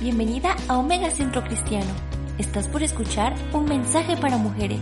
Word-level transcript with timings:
Bienvenida 0.00 0.54
a 0.68 0.78
Omega 0.78 1.10
Centro 1.10 1.42
Cristiano. 1.42 1.92
Estás 2.38 2.68
por 2.68 2.84
escuchar 2.84 3.34
un 3.52 3.64
mensaje 3.64 4.16
para 4.16 4.36
mujeres. 4.36 4.80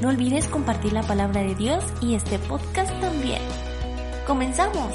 No 0.00 0.08
olvides 0.08 0.48
compartir 0.48 0.94
la 0.94 1.02
palabra 1.02 1.42
de 1.42 1.54
Dios 1.54 1.84
y 2.00 2.14
este 2.14 2.38
podcast 2.38 2.90
también. 3.02 3.42
¡Comenzamos! 4.26 4.94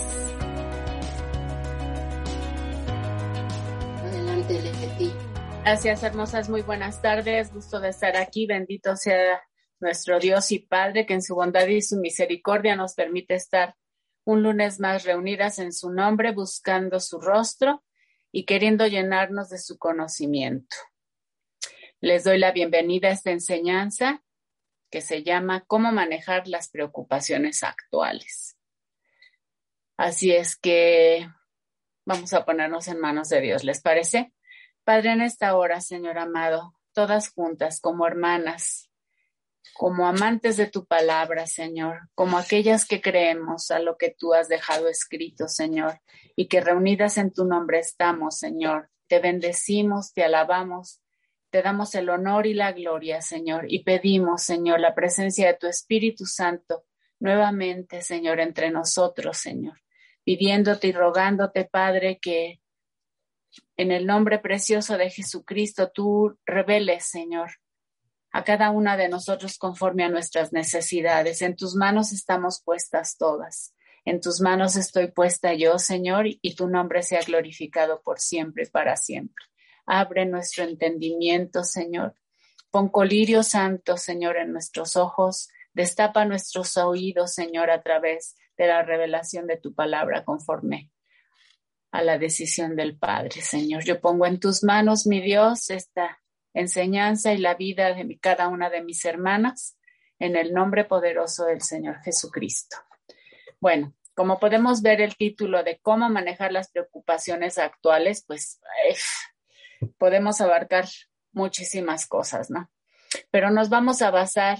Adelante, 4.02 4.62
Leti. 4.63 5.12
Gracias, 5.61 6.02
hermosas. 6.02 6.50
Muy 6.50 6.64
buenas 6.64 7.00
tardes. 7.00 7.54
Gusto 7.54 7.80
de 7.80 7.89
estar 7.89 8.18
aquí. 8.18 8.48
Bendito 8.48 8.96
sea 8.96 9.43
nuestro 9.80 10.18
Dios 10.18 10.52
y 10.52 10.57
Padre, 10.57 11.05
que 11.05 11.14
en 11.14 11.21
su 11.21 11.36
bondad 11.36 11.68
y 11.68 11.84
su 11.84 11.98
misericordia 11.98 12.75
nos 12.75 12.95
permite 12.95 13.36
estar 13.36 13.75
un 14.25 14.41
lunes 14.41 14.80
más 14.80 15.03
reunidas 15.03 15.59
en 15.59 15.72
su 15.72 15.91
nombre, 15.91 16.34
buscando 16.34 17.00
su 17.00 17.20
rostro 17.20 17.84
y 18.31 18.45
queriendo 18.45 18.88
llenarnos 18.88 19.49
de 19.49 19.57
su 19.57 19.77
conocimiento. 19.77 20.75
Les 21.99 22.23
doy 22.23 22.38
la 22.38 22.52
bienvenida 22.52 23.09
a 23.09 23.11
esta 23.11 23.31
enseñanza 23.31 24.23
que 24.89 25.02
se 25.02 25.23
llama 25.23 25.65
Cómo 25.65 25.91
manejar 25.91 26.47
las 26.47 26.69
preocupaciones 26.69 27.63
actuales. 27.63 28.57
Así 29.97 30.31
es 30.31 30.55
que 30.55 31.27
vamos 32.05 32.33
a 32.33 32.45
ponernos 32.45 32.88
en 32.88 32.99
manos 32.99 33.29
de 33.29 33.41
Dios, 33.41 33.63
¿les 33.63 33.81
parece? 33.81 34.33
Padre, 34.83 35.11
en 35.11 35.21
esta 35.21 35.55
hora, 35.55 35.81
Señor 35.81 36.17
amado, 36.17 36.73
todas 36.93 37.30
juntas 37.33 37.80
como 37.81 38.07
hermanas, 38.07 38.88
como 39.73 40.08
amantes 40.08 40.58
de 40.58 40.68
tu 40.68 40.86
palabra, 40.86 41.48
Señor, 41.48 42.09
como 42.16 42.38
aquellas 42.38 42.86
que 42.86 43.02
creemos 43.02 43.72
a 43.72 43.80
lo 43.80 43.98
que 43.98 44.16
tú 44.17 44.34
has 44.34 44.50
dejado 44.50 44.88
escrito, 44.88 45.47
Señor, 45.47 46.02
y 46.36 46.47
que 46.47 46.61
reunidas 46.61 47.17
en 47.17 47.31
tu 47.31 47.45
nombre 47.45 47.80
estamos, 47.80 48.38
Señor. 48.38 48.89
Te 49.08 49.20
bendecimos, 49.20 50.14
te 50.14 50.23
alabamos, 50.23 51.02
te 51.50 51.61
damos 51.61 51.95
el 51.95 52.09
honor 52.09 52.45
y 52.45 52.53
la 52.53 52.73
gloria, 52.73 53.22
Señor, 53.22 53.66
y 53.72 53.83
pedimos, 53.83 54.44
Señor, 54.44 54.80
la 54.80 54.94
presencia 54.94 55.48
de 55.48 55.56
tu 55.56 55.67
Espíritu 55.67 56.26
Santo 56.26 56.86
nuevamente, 57.20 58.02
Señor, 58.02 58.39
entre 58.39 58.72
nosotros, 58.72 59.38
Señor, 59.38 59.81
pidiéndote 60.23 60.88
y 60.88 60.92
rogándote, 60.92 61.66
Padre, 61.66 62.20
que 62.22 62.61
en 63.78 63.92
el 63.92 64.05
nombre 64.05 64.39
precioso 64.39 64.98
de 64.98 65.09
Jesucristo 65.09 65.92
tú 65.92 66.38
reveles, 66.45 67.05
Señor, 67.05 67.52
a 68.31 68.44
cada 68.44 68.69
una 68.72 68.97
de 68.97 69.09
nosotros 69.09 69.58
conforme 69.58 70.03
a 70.03 70.09
nuestras 70.09 70.53
necesidades. 70.53 71.41
En 71.41 71.55
tus 71.55 71.75
manos 71.75 72.11
estamos 72.11 72.61
puestas 72.63 73.17
todas. 73.17 73.73
En 74.05 74.21
tus 74.21 74.41
manos 74.41 74.75
estoy 74.75 75.11
puesta 75.11 75.53
yo, 75.53 75.77
Señor, 75.77 76.25
y 76.27 76.55
tu 76.55 76.67
nombre 76.67 77.03
sea 77.03 77.21
glorificado 77.21 78.02
por 78.02 78.19
siempre 78.19 78.63
y 78.63 78.69
para 78.69 78.95
siempre. 78.95 79.45
Abre 79.86 80.25
nuestro 80.25 80.63
entendimiento, 80.63 81.63
Señor. 81.63 82.16
Pon 82.71 82.89
colirio 82.89 83.44
santo, 83.44 83.97
Señor, 83.97 84.38
en 84.38 84.52
nuestros 84.52 84.95
ojos. 84.95 85.49
Destapa 85.73 86.25
nuestros 86.25 86.77
oídos, 86.77 87.33
Señor, 87.33 87.71
a 87.71 87.81
través 87.81 88.36
de 88.58 88.67
la 88.67 88.83
revelación 88.83 89.47
de 89.47 89.58
tu 89.58 89.73
palabra 89.73 90.23
conforme 90.23 90.91
a 91.91 92.03
la 92.03 92.19
decisión 92.19 92.75
del 92.75 92.97
Padre, 92.97 93.41
Señor. 93.41 93.83
Yo 93.83 93.99
pongo 93.99 94.27
en 94.27 94.39
tus 94.39 94.64
manos, 94.64 95.08
mi 95.08 95.21
Dios, 95.21 95.69
esta 95.71 96.19
enseñanza 96.53 97.33
y 97.33 97.38
la 97.38 97.55
vida 97.55 97.94
de 97.94 98.19
cada 98.19 98.47
una 98.47 98.69
de 98.69 98.83
mis 98.83 99.05
hermanas 99.05 99.78
en 100.19 100.36
el 100.36 100.53
nombre 100.53 100.86
poderoso 100.86 101.45
del 101.45 101.61
Señor 101.61 102.02
Jesucristo. 102.03 102.78
Bueno, 103.59 103.94
como 104.16 104.39
podemos 104.39 104.81
ver 104.81 105.02
el 105.02 105.16
título 105.16 105.64
de 105.64 105.80
cómo 105.81 106.09
manejar 106.09 106.52
las 106.52 106.70
preocupaciones 106.72 107.58
actuales, 107.58 108.25
pues 108.27 108.60
podemos 109.98 110.42
abarcar 110.42 110.86
muchísimas 111.32 112.05
cosas, 112.05 112.49
¿no? 112.49 112.70
Pero 113.31 113.49
nos 113.49 113.70
vamos 113.70 114.02
a 114.02 114.11
basar 114.11 114.58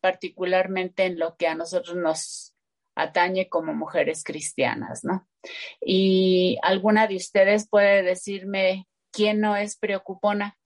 particularmente 0.00 1.04
en 1.04 1.18
lo 1.18 1.36
que 1.36 1.48
a 1.48 1.54
nosotros 1.54 1.96
nos 1.96 2.54
atañe 2.94 3.48
como 3.48 3.74
mujeres 3.74 4.24
cristianas, 4.24 5.04
¿no? 5.04 5.28
Y 5.80 6.58
alguna 6.62 7.06
de 7.06 7.16
ustedes 7.16 7.68
puede 7.68 8.02
decirme 8.02 8.86
quién 9.10 9.40
no 9.40 9.56
es 9.56 9.76
preocupona. 9.76 10.56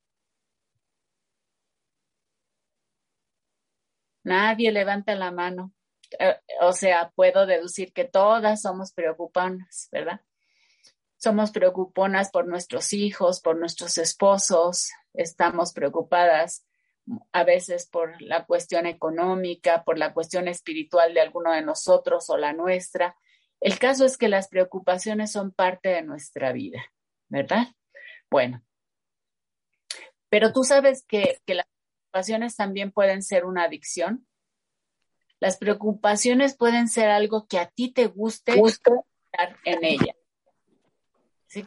Nadie 4.24 4.72
levanta 4.72 5.14
la 5.14 5.30
mano. 5.30 5.72
Eh, 6.18 6.36
o 6.60 6.72
sea, 6.72 7.12
puedo 7.14 7.46
deducir 7.46 7.92
que 7.92 8.04
todas 8.04 8.62
somos 8.62 8.92
preocuponas, 8.92 9.88
¿verdad? 9.92 10.20
Somos 11.16 11.52
preocuponas 11.52 12.30
por 12.30 12.46
nuestros 12.46 12.92
hijos, 12.92 13.40
por 13.40 13.56
nuestros 13.56 13.98
esposos, 13.98 14.90
estamos 15.14 15.72
preocupadas 15.72 16.66
a 17.32 17.44
veces 17.44 17.86
por 17.86 18.20
la 18.20 18.46
cuestión 18.46 18.86
económica, 18.86 19.84
por 19.84 19.98
la 19.98 20.12
cuestión 20.14 20.48
espiritual 20.48 21.14
de 21.14 21.20
alguno 21.20 21.52
de 21.52 21.62
nosotros 21.62 22.28
o 22.30 22.36
la 22.36 22.52
nuestra. 22.52 23.16
El 23.60 23.78
caso 23.78 24.04
es 24.04 24.16
que 24.16 24.28
las 24.28 24.48
preocupaciones 24.48 25.32
son 25.32 25.52
parte 25.52 25.90
de 25.90 26.02
nuestra 26.02 26.52
vida, 26.52 26.82
¿verdad? 27.28 27.68
Bueno, 28.30 28.62
pero 30.28 30.52
tú 30.52 30.64
sabes 30.64 31.04
que, 31.06 31.38
que 31.46 31.54
la 31.54 31.66
preocupaciones 32.14 32.54
también 32.54 32.92
pueden 32.92 33.22
ser 33.22 33.44
una 33.44 33.64
adicción. 33.64 34.24
Las 35.40 35.56
preocupaciones 35.56 36.56
pueden 36.56 36.88
ser 36.88 37.10
algo 37.10 37.48
que 37.48 37.58
a 37.58 37.66
ti 37.66 37.92
te 37.92 38.06
guste 38.06 38.52
estar 38.52 39.58
en 39.64 39.84
ellas. 39.84 40.16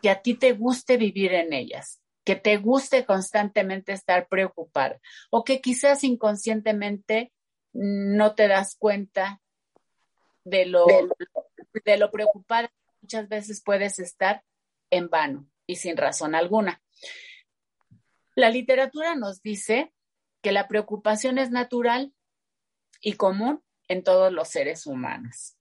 Que 0.02 0.10
a 0.10 0.22
ti 0.22 0.36
te 0.36 0.54
guste 0.54 0.96
vivir 0.96 1.34
en 1.34 1.52
ellas, 1.52 2.02
que 2.24 2.38
te 2.38 2.56
guste 2.58 3.06
constantemente 3.06 3.92
estar 3.92 4.30
preocupada 4.30 5.00
o 5.30 5.44
que 5.44 5.60
quizás 5.60 6.04
inconscientemente 6.06 7.34
no 7.74 8.34
te 8.34 8.48
das 8.48 8.76
cuenta 8.78 9.42
de 10.46 10.66
lo, 10.66 10.86
de 11.86 11.98
lo 11.98 12.10
preocupada 12.10 12.72
muchas 13.02 13.28
veces 13.28 13.62
puedes 13.64 14.00
estar 14.00 14.44
en 14.92 15.10
vano 15.10 15.46
y 15.66 15.76
sin 15.76 15.98
razón 15.98 16.36
alguna. 16.36 16.82
La 18.36 18.50
literatura 18.50 19.16
nos 19.16 19.42
dice 19.42 19.94
que 20.48 20.54
la 20.54 20.70
preocupación 20.70 21.40
es 21.40 21.52
natural 21.52 22.14
y 23.02 23.18
común 23.18 23.62
en 23.90 24.02
todos 24.02 24.32
los 24.32 24.48
seres 24.48 24.88
humanos. 24.88 25.58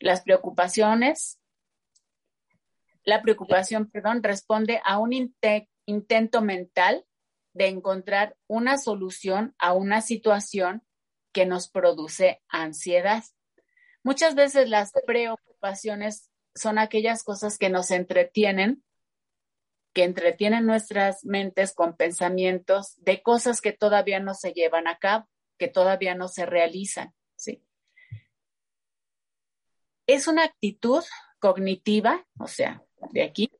Las 0.00 0.22
preocupaciones, 0.22 1.38
la 3.04 3.22
preocupación, 3.22 3.88
perdón, 3.88 4.24
responde 4.24 4.82
a 4.84 4.98
un 4.98 5.12
intento 5.12 6.42
mental 6.42 7.06
de 7.52 7.68
encontrar 7.68 8.36
una 8.48 8.76
solución 8.76 9.54
a 9.56 9.72
una 9.72 10.00
situación 10.00 10.84
que 11.30 11.46
nos 11.46 11.70
produce 11.70 12.42
ansiedad. 12.48 13.22
Muchas 14.02 14.34
veces 14.34 14.68
las 14.68 14.90
preocupaciones 15.06 16.28
son 16.56 16.76
aquellas 16.76 17.22
cosas 17.22 17.56
que 17.56 17.70
nos 17.70 17.92
entretienen 17.92 18.82
que 19.92 20.04
entretienen 20.04 20.66
nuestras 20.66 21.24
mentes 21.24 21.74
con 21.74 21.96
pensamientos 21.96 22.94
de 22.98 23.22
cosas 23.22 23.60
que 23.60 23.72
todavía 23.72 24.20
no 24.20 24.34
se 24.34 24.52
llevan 24.52 24.86
a 24.86 24.98
cabo, 24.98 25.28
que 25.58 25.68
todavía 25.68 26.14
no 26.14 26.28
se 26.28 26.46
realizan, 26.46 27.14
¿sí? 27.36 27.64
Es 30.06 30.26
una 30.26 30.44
actitud 30.44 31.04
cognitiva, 31.38 32.26
o 32.38 32.46
sea, 32.46 32.82
de 33.12 33.22
aquí, 33.22 33.50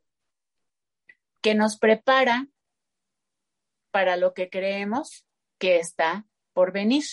que 1.43 1.55
nos 1.55 1.79
prepara 1.79 2.49
para 3.91 4.17
lo 4.17 4.35
que 4.35 4.51
creemos 4.51 5.27
que 5.59 5.79
está 5.79 6.27
por 6.53 6.73
venir. 6.73 7.05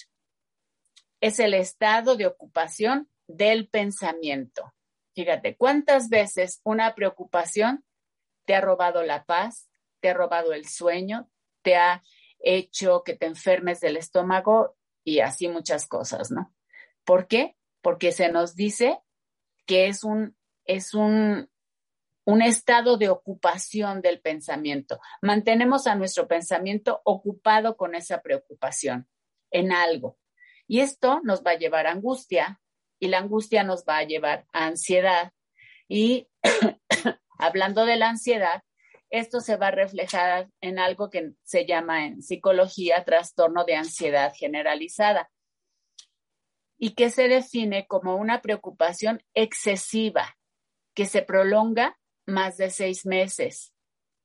Es 1.22 1.40
el 1.40 1.54
estado 1.54 2.16
de 2.16 2.28
ocupación 2.28 3.10
del 3.28 3.68
pensamiento. 3.68 4.74
Fíjate, 5.16 5.56
¿cuántas 5.58 6.10
veces 6.10 6.62
una 6.64 6.94
preocupación 6.94 7.84
te 8.48 8.56
ha 8.56 8.62
robado 8.62 9.04
la 9.04 9.26
paz, 9.26 9.70
te 10.00 10.10
ha 10.10 10.14
robado 10.14 10.54
el 10.54 10.68
sueño, 10.68 11.30
te 11.62 11.76
ha 11.76 12.02
hecho 12.40 13.04
que 13.04 13.14
te 13.14 13.26
enfermes 13.26 13.82
del 13.82 13.98
estómago 13.98 14.78
y 15.04 15.20
así 15.20 15.50
muchas 15.50 15.86
cosas, 15.86 16.32
¿no? 16.32 16.56
¿Por 17.04 17.28
qué? 17.28 17.58
Porque 17.82 18.14
se 18.14 18.30
nos 18.30 18.56
dice 18.56 19.00
que 19.66 19.88
es 19.88 20.06
un, 20.06 20.38
es 20.64 20.94
un, 20.94 21.50
un 22.26 22.42
estado 22.42 22.98
de 22.98 23.10
ocupación 23.10 24.02
del 24.02 24.22
pensamiento. 24.22 25.00
Mantenemos 25.22 25.86
a 25.86 25.96
nuestro 25.96 26.28
pensamiento 26.28 27.02
ocupado 27.04 27.76
con 27.76 27.96
esa 27.96 28.22
preocupación 28.22 29.10
en 29.52 29.74
algo. 29.74 30.18
Y 30.68 30.80
esto 30.80 31.20
nos 31.24 31.44
va 31.44 31.52
a 31.52 31.58
llevar 31.58 31.86
angustia 31.86 32.62
y 32.98 33.10
la 33.10 33.20
angustia 33.20 33.64
nos 33.64 33.84
va 33.84 33.98
a 33.98 34.04
llevar 34.04 34.46
ansiedad 34.54 35.34
y 35.90 36.30
Hablando 37.38 37.86
de 37.86 37.98
la 37.98 38.10
ansiedad, 38.10 38.64
esto 39.10 39.40
se 39.40 39.56
va 39.56 39.68
a 39.68 39.72
reflejar 39.72 40.50
en 40.62 40.80
algo 40.80 41.10
que 41.10 41.32
se 41.44 41.66
llama 41.66 42.06
en 42.06 42.22
psicología 42.22 43.06
trastorno 43.06 43.64
de 43.64 43.76
ansiedad 43.76 44.34
generalizada. 44.36 45.30
Y 46.78 46.94
que 46.94 47.10
se 47.10 47.28
define 47.28 47.88
como 47.88 48.16
una 48.16 48.42
preocupación 48.42 49.24
excesiva 49.34 50.38
que 50.94 51.06
se 51.06 51.22
prolonga 51.22 51.98
más 52.26 52.58
de 52.58 52.70
seis 52.70 53.06
meses 53.06 53.74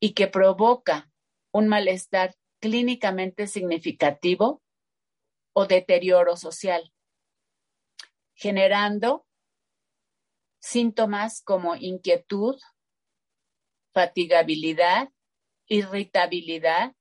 y 0.00 0.14
que 0.14 0.26
provoca 0.26 1.10
un 1.52 1.68
malestar 1.68 2.34
clínicamente 2.60 3.46
significativo 3.46 4.62
o 5.52 5.66
deterioro 5.66 6.36
social, 6.36 6.92
generando 8.34 9.26
síntomas 10.60 11.42
como 11.42 11.76
inquietud, 11.76 12.58
fatigabilidad, 13.92 15.08
irritabilidad, 15.66 16.94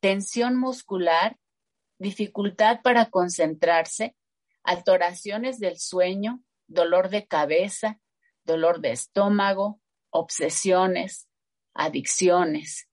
tensión 0.00 0.56
muscular, 0.56 1.38
dificultad 1.98 2.80
para 2.82 3.10
concentrarse, 3.10 4.16
alteraciones 4.62 5.58
del 5.58 5.78
sueño, 5.78 6.42
dolor 6.66 7.08
de 7.10 7.26
cabeza, 7.26 8.00
dolor 8.44 8.80
de 8.80 8.92
estómago, 8.92 9.80
obsesiones, 10.10 11.28
adicciones. 11.74 12.88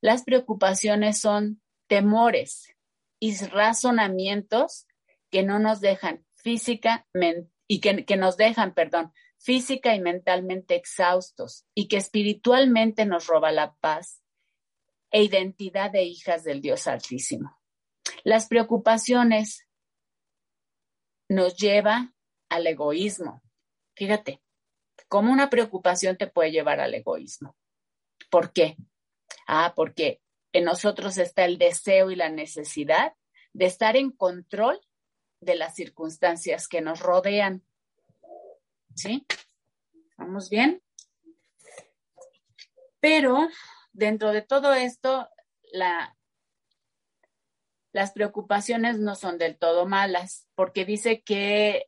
Las 0.00 0.22
preocupaciones 0.22 1.18
son 1.18 1.62
temores 1.86 2.74
y 3.18 3.36
razonamientos 3.36 4.86
que 5.30 5.42
no 5.42 5.58
nos 5.58 5.80
dejan 5.80 6.24
física 6.34 7.06
y 7.66 7.80
que, 7.80 8.04
que 8.04 8.16
nos 8.16 8.36
dejan, 8.36 8.74
perdón, 8.74 9.12
física 9.44 9.94
y 9.94 10.00
mentalmente 10.00 10.74
exhaustos 10.74 11.66
y 11.74 11.86
que 11.86 11.98
espiritualmente 11.98 13.04
nos 13.04 13.26
roba 13.26 13.52
la 13.52 13.74
paz 13.74 14.22
e 15.10 15.22
identidad 15.22 15.90
de 15.90 16.02
hijas 16.02 16.44
del 16.44 16.62
Dios 16.62 16.86
Altísimo. 16.86 17.60
Las 18.24 18.48
preocupaciones 18.48 19.68
nos 21.28 21.56
lleva 21.56 22.14
al 22.48 22.66
egoísmo. 22.66 23.42
Fíjate, 23.94 24.40
cómo 25.08 25.30
una 25.30 25.50
preocupación 25.50 26.16
te 26.16 26.26
puede 26.26 26.50
llevar 26.50 26.80
al 26.80 26.94
egoísmo. 26.94 27.54
¿Por 28.30 28.52
qué? 28.52 28.76
Ah, 29.46 29.74
porque 29.76 30.22
en 30.54 30.64
nosotros 30.64 31.18
está 31.18 31.44
el 31.44 31.58
deseo 31.58 32.10
y 32.10 32.16
la 32.16 32.30
necesidad 32.30 33.12
de 33.52 33.66
estar 33.66 33.96
en 33.96 34.10
control 34.10 34.80
de 35.40 35.54
las 35.54 35.74
circunstancias 35.74 36.66
que 36.66 36.80
nos 36.80 37.00
rodean. 37.00 37.62
¿Sí? 38.94 39.26
¿Vamos 40.16 40.48
bien? 40.48 40.82
Pero 43.00 43.48
dentro 43.92 44.32
de 44.32 44.42
todo 44.42 44.72
esto, 44.72 45.28
la, 45.72 46.16
las 47.92 48.12
preocupaciones 48.12 48.98
no 48.98 49.14
son 49.14 49.38
del 49.38 49.58
todo 49.58 49.86
malas, 49.86 50.48
porque 50.54 50.84
dice 50.84 51.22
que 51.22 51.86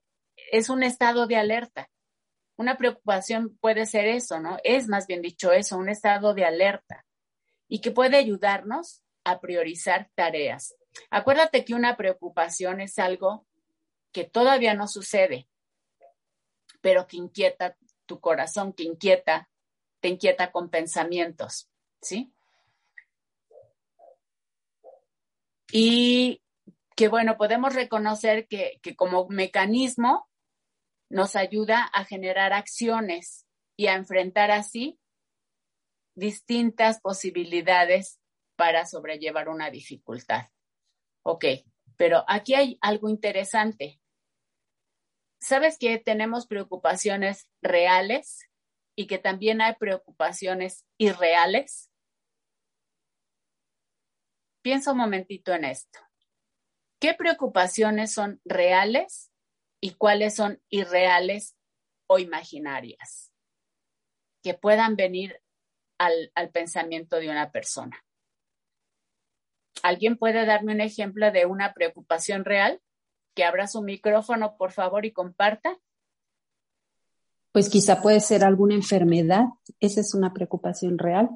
es 0.53 0.69
un 0.69 0.83
estado 0.83 1.27
de 1.27 1.37
alerta. 1.37 1.91
Una 2.57 2.77
preocupación 2.77 3.57
puede 3.61 3.87
ser 3.87 4.07
eso, 4.07 4.41
¿no? 4.41 4.59
Es 4.65 4.89
más 4.89 5.07
bien 5.07 5.23
dicho 5.23 5.53
eso, 5.53 5.77
un 5.77 5.89
estado 5.89 6.35
de 6.35 6.45
alerta 6.45 7.05
y 7.69 7.81
que 7.81 7.91
puede 7.91 8.17
ayudarnos 8.17 9.03
a 9.25 9.41
priorizar 9.41 10.11
tareas. 10.15 10.75
Acuérdate 11.11 11.65
que 11.65 11.75
una 11.75 11.97
preocupación 11.97 12.81
es 12.81 12.99
algo 12.99 13.47
que 14.13 14.25
todavía 14.25 14.75
no 14.75 14.89
sucede, 14.89 15.49
pero 16.81 17.07
que 17.07 17.17
inquieta 17.17 17.77
tu 18.07 18.21
corazón, 18.21 18.73
que 18.73 18.85
inquieta, 18.85 19.51
te 20.01 20.09
inquieta 20.09 20.53
con 20.53 20.71
pensamientos, 20.71 21.69
¿sí? 22.01 22.33
Y 25.73 26.43
que 26.95 27.09
bueno, 27.09 27.37
podemos 27.37 27.75
reconocer 27.75 28.47
que, 28.49 28.79
que 28.83 28.97
como 28.97 29.29
mecanismo 29.29 30.29
nos 31.09 31.37
ayuda 31.37 31.83
a 31.93 32.05
generar 32.05 32.53
acciones 32.53 33.47
y 33.77 33.89
a 33.89 33.95
enfrentar 33.95 34.51
así 34.51 34.99
distintas 36.15 37.01
posibilidades 37.01 38.19
para 38.57 38.87
sobrellevar 38.87 39.49
una 39.49 39.71
dificultad. 39.71 40.49
Ok, 41.23 41.45
pero 41.97 42.25
aquí 42.27 42.55
hay 42.55 42.79
algo 42.81 43.09
interesante. 43.09 44.01
¿Sabes 45.47 45.79
que 45.79 45.97
tenemos 45.99 46.49
preocupaciones 46.49 47.49
reales 47.63 48.49
y 48.97 49.07
que 49.07 49.19
también 49.19 49.61
hay 49.61 49.77
preocupaciones 49.77 50.85
irreales? 50.99 51.89
Piensa 54.61 54.91
un 54.91 54.99
momentito 54.99 55.55
en 55.55 55.67
esto. 55.67 56.01
¿Qué 57.01 57.15
preocupaciones 57.15 58.13
son 58.13 58.41
reales 58.45 59.31
y 59.81 59.95
cuáles 59.95 60.35
son 60.35 60.61
irreales 60.69 61.55
o 62.09 62.19
imaginarias 62.19 63.33
que 64.43 64.55
puedan 64.55 64.97
venir 64.97 65.41
al, 65.97 66.33
al 66.35 66.51
pensamiento 66.51 67.21
de 67.21 67.31
una 67.31 67.53
persona? 67.53 68.05
¿Alguien 69.85 70.19
puede 70.19 70.45
darme 70.45 70.73
un 70.73 70.81
ejemplo 70.81 71.31
de 71.31 71.47
una 71.47 71.73
preocupación 71.73 72.45
real? 72.45 72.83
Que 73.37 73.45
abra 73.45 73.69
su 73.69 73.83
micrófono, 73.83 74.57
por 74.57 74.73
favor, 74.73 75.05
y 75.05 75.13
comparta. 75.13 75.79
Pues 77.53 77.69
quizá 77.69 78.01
puede 78.01 78.21
ser 78.21 78.45
alguna 78.45 78.75
enfermedad. 78.75 79.45
Esa 79.79 80.01
es 80.01 80.15
una 80.15 80.33
preocupación 80.33 80.99
real. 80.99 81.29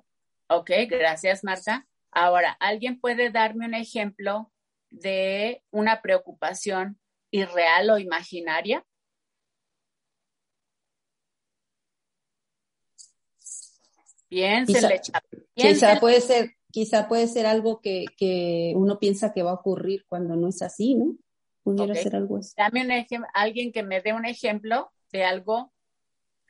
Ok, 0.49 0.71
gracias, 0.89 1.45
Marta. 1.45 1.87
Ahora, 2.11 2.57
¿alguien 2.59 2.99
puede 2.99 3.31
darme 3.31 3.67
un 3.67 3.75
ejemplo 3.75 4.51
de 4.89 5.63
una 5.71 6.01
preocupación 6.01 6.99
irreal 7.31 7.91
o 7.91 7.99
imaginaria? 7.99 8.85
Bien, 14.31 14.65
quizá, 14.65 14.89
quizá 15.55 16.01
puede 16.01 16.21
ser, 16.23 16.53
quizá 16.71 17.09
puede 17.09 17.27
ser 17.29 17.47
algo 17.47 17.81
que, 17.81 18.07
que, 18.17 18.73
uno 18.75 18.99
piensa 18.99 19.35
que 19.35 19.43
va 19.43 19.51
a 19.51 19.55
ocurrir 19.55 20.07
cuando 20.09 20.35
no 20.37 20.49
es 20.49 20.63
así, 20.63 20.95
¿no? 20.95 21.17
Pudiera 21.77 21.95
ser 21.95 22.17
algo 22.17 22.39
así. 22.39 22.55
Dame 22.57 22.85
un 22.85 22.91
ejemplo, 22.91 23.29
alguien 23.35 23.73
que 23.73 23.83
me 23.83 24.01
dé 24.01 24.13
un 24.13 24.27
ejemplo 24.27 24.91
de 25.13 25.25
algo 25.25 25.73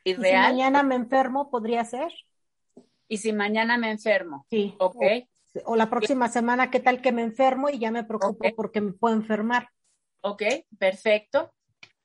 irreal. 0.05 0.47
si 0.47 0.53
mañana 0.53 0.83
me 0.83 0.95
enfermo, 0.95 1.51
podría 1.51 1.85
ser. 1.85 2.13
Y 3.09 3.19
si 3.19 3.33
mañana 3.33 3.77
me 3.79 3.91
enfermo. 3.91 4.47
Sí. 4.51 4.75
Ok. 4.79 5.03
O, 5.65 5.77
la 5.77 5.91
próxima 5.91 6.29
semana, 6.29 6.71
¿qué 6.71 6.79
tal 6.79 7.03
que 7.03 7.13
me 7.13 7.23
enfermo 7.23 7.69
y 7.69 7.79
ya 7.79 7.91
me 7.91 8.05
preocupo 8.05 8.45
porque 8.55 8.81
me 8.81 8.93
puedo 8.93 9.15
enfermar? 9.15 9.69
Ok, 10.21 10.43
perfecto. 10.79 11.53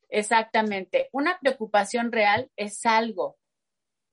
Exactamente. 0.10 1.10
Una 1.12 1.38
preocupación 1.40 2.12
real 2.12 2.50
es 2.56 2.86
algo, 2.86 3.38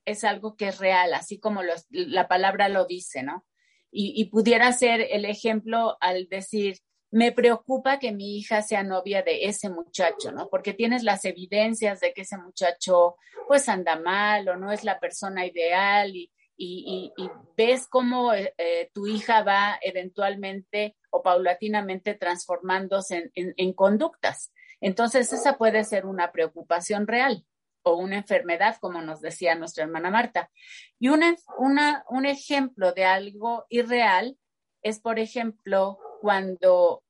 es 0.05 0.25
algo 0.25 0.57
que 0.57 0.69
es 0.69 0.79
real, 0.79 1.15
así 1.15 1.39
como 1.39 1.63
la 1.91 2.29
palabra 2.29 2.69
lo 2.69 2.87
dice, 2.87 3.23
¿no? 3.23 3.45
Y, 3.95 4.25
pudiera 4.31 4.73
ser 4.73 5.07
el 5.11 5.27
ejemplo 5.27 5.99
al 6.01 6.27
decir, 6.29 6.79
me 7.13 7.31
preocupa 7.31 7.99
que 7.99 8.11
mi 8.11 8.39
hija 8.39 8.63
sea 8.63 8.83
novia 8.83 9.23
de 9.23 9.45
ese 9.45 9.69
muchacho, 9.69 10.33
¿no? 10.33 10.49
Porque 10.49 10.73
tienes 10.73 11.03
las 11.03 11.27
evidencias 11.27 12.01
de 12.01 12.15
que 12.15 12.23
ese 12.23 12.39
muchacho 12.39 13.17
pues 13.47 13.69
anda 13.69 13.97
mal 13.97 14.49
o 14.49 14.57
no 14.57 14.73
es 14.73 14.83
la 14.83 14.99
persona 14.99 15.45
ideal 15.47 16.11
y, 16.15 16.31
ves 17.57 17.87
cómo 17.89 18.33
eh, 18.33 18.55
eh, 18.57 18.91
tu 18.95 19.07
hija 19.09 19.43
va 19.43 19.79
eventualmente 19.83 20.97
o 21.11 21.23
paulatinamente 21.23 22.15
transformándose 22.15 23.31
en, 23.35 23.73
conductas. 23.75 24.53
Entonces, 24.81 25.33
esa 25.33 25.59
puede 25.59 25.85
ser 25.85 26.07
una 26.07 26.31
preocupación 26.31 27.07
real 27.07 27.45
o 27.83 27.97
una 27.97 28.17
enfermedad, 28.19 28.77
como 28.81 29.03
nos 29.03 29.21
decía 29.21 29.57
nuestra 29.57 29.85
hermana 29.85 30.11
Marta. 30.11 30.51
Y 31.01 31.09
un 31.09 32.27
ejemplo 32.27 32.93
de 32.93 33.05
algo 33.05 33.67
irreal 33.69 34.39
es, 34.83 35.01
por 35.01 35.19
ejemplo, 35.19 35.99
cuando, 36.23 37.03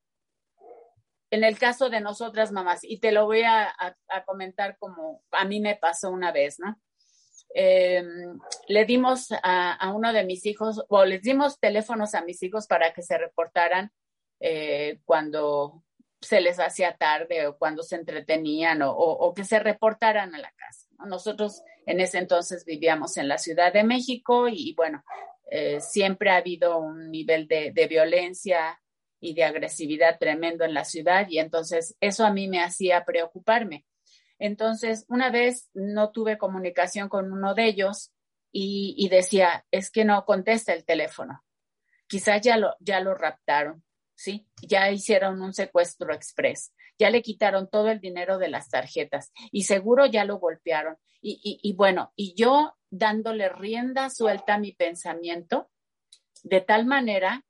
en 1.30 1.44
el 1.44 1.56
caso 1.58 1.90
de 1.90 2.00
nosotras 2.00 2.50
mamás, 2.50 2.80
y 2.82 2.98
te 2.98 3.12
lo 3.12 3.26
voy 3.26 3.42
a 3.44 3.72
comentar 4.26 4.76
como 4.78 5.22
a 5.30 5.44
mí 5.44 5.60
me 5.60 5.76
pasó 5.76 6.10
una 6.10 6.32
vez, 6.32 6.58
¿no? 6.58 6.76
eh, 7.54 8.02
le 8.68 8.84
dimos 8.84 9.28
a, 9.42 9.92
uno 9.94 10.12
de 10.12 10.24
mis 10.24 10.46
hijos, 10.46 10.84
o 10.88 11.04
les 11.04 11.22
dimos 11.22 11.58
teléfonos 11.58 12.14
a 12.14 12.22
mis 12.22 12.42
hijos 12.42 12.66
para 12.66 12.92
que 12.92 13.02
se 13.02 13.18
reportaran 13.18 13.90
eh, 14.40 15.00
cuando 15.04 15.84
se 16.20 16.40
les 16.40 16.60
hacía 16.60 16.96
tarde 16.96 17.46
o 17.48 17.58
cuando 17.58 17.82
se 17.82 17.96
entretenían 17.96 18.80
o, 18.84 19.32
que 19.34 19.44
se 19.44 19.58
reportaran 19.58 20.34
a 20.34 20.38
la 20.38 20.52
casa. 20.52 20.88
Nosotros 21.04 21.62
en 21.86 22.00
ese 22.00 22.18
entonces 22.18 22.64
vivíamos 22.64 23.16
en 23.16 23.26
la 23.26 23.38
Ciudad 23.38 23.72
de 23.72 23.82
México 23.82 24.46
y, 24.48 24.72
bueno, 24.74 25.02
eh, 25.50 25.80
siempre 25.80 26.30
ha 26.30 26.36
habido 26.36 26.78
un 26.78 27.10
nivel 27.10 27.48
de 27.48 27.86
violencia 27.88 28.80
y 29.22 29.34
de 29.34 29.44
agresividad 29.44 30.18
tremendo 30.18 30.64
en 30.64 30.74
la 30.74 30.84
ciudad 30.84 31.28
y 31.28 31.38
entonces 31.38 31.96
eso 32.00 32.26
a 32.26 32.32
mí 32.32 32.48
me 32.48 32.60
hacía 32.60 33.04
preocuparme. 33.04 33.86
Entonces, 34.40 35.04
una 35.08 35.30
vez 35.30 35.70
no 35.74 36.10
tuve 36.10 36.36
comunicación 36.36 37.08
con 37.08 37.32
uno 37.32 37.54
de 37.54 37.66
ellos 37.66 38.12
y, 38.50 39.08
decía, 39.08 39.64
es 39.70 39.92
que 39.92 40.04
no 40.04 40.24
contesta 40.26 40.74
el 40.74 40.84
teléfono. 40.84 41.42
Quizás 42.08 42.42
ya 42.42 42.56
lo, 42.56 42.74
ya 42.80 42.98
lo 42.98 43.14
raptaron, 43.14 43.84
¿sí? 44.14 44.48
Ya 44.60 44.90
hicieron 44.90 45.40
un 45.40 45.54
secuestro 45.54 46.12
express, 46.12 46.74
ya 46.98 47.08
le 47.08 47.22
quitaron 47.22 47.70
todo 47.70 47.88
el 47.90 48.00
dinero 48.00 48.38
de 48.38 48.48
las 48.48 48.68
tarjetas 48.68 49.32
y 49.52 49.62
seguro 49.62 50.06
ya 50.06 50.24
lo 50.24 50.38
golpearon. 50.38 50.96
Y, 51.20 51.60
y 51.62 51.72
bueno, 51.74 52.12
y 52.16 52.34
yo 52.34 52.74
dándole 52.90 53.48
rienda 53.48 54.10
suelta 54.10 54.54
a 54.54 54.58
mi 54.58 54.72
pensamiento, 54.72 55.70
de 56.42 56.60
tal 56.60 56.86
manera 56.86 57.44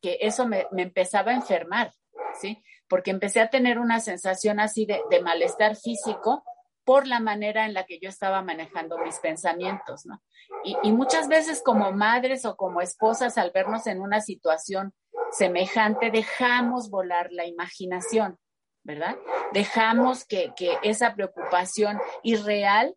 que 0.00 0.18
eso 0.20 0.46
me, 0.46 0.66
empezaba 0.76 1.32
a 1.32 1.36
enfermar, 1.36 1.92
¿sí? 2.40 2.62
Porque 2.88 3.10
empecé 3.10 3.40
a 3.40 3.50
tener 3.50 3.78
una 3.78 4.00
sensación 4.00 4.60
así 4.60 4.86
de, 4.86 5.02
malestar 5.22 5.76
físico 5.76 6.42
por 6.84 7.06
la 7.06 7.20
manera 7.20 7.66
en 7.66 7.74
la 7.74 7.84
que 7.84 7.98
yo 8.00 8.08
estaba 8.08 8.42
manejando 8.42 8.98
mis 8.98 9.18
pensamientos, 9.18 10.06
¿no? 10.06 10.22
Y, 10.64 10.76
y, 10.82 10.92
muchas 10.92 11.28
veces 11.28 11.62
como 11.64 11.92
madres 11.92 12.44
o 12.44 12.56
como 12.56 12.80
esposas, 12.80 13.38
al 13.38 13.50
vernos 13.52 13.86
en 13.86 14.00
una 14.00 14.20
situación 14.20 14.94
semejante, 15.30 16.10
dejamos 16.10 16.90
volar 16.90 17.28
la 17.30 17.46
imaginación, 17.46 18.38
¿verdad? 18.82 19.16
Dejamos 19.52 20.24
que, 20.24 20.52
que 20.56 20.76
esa 20.82 21.14
preocupación 21.14 22.00
irreal 22.22 22.96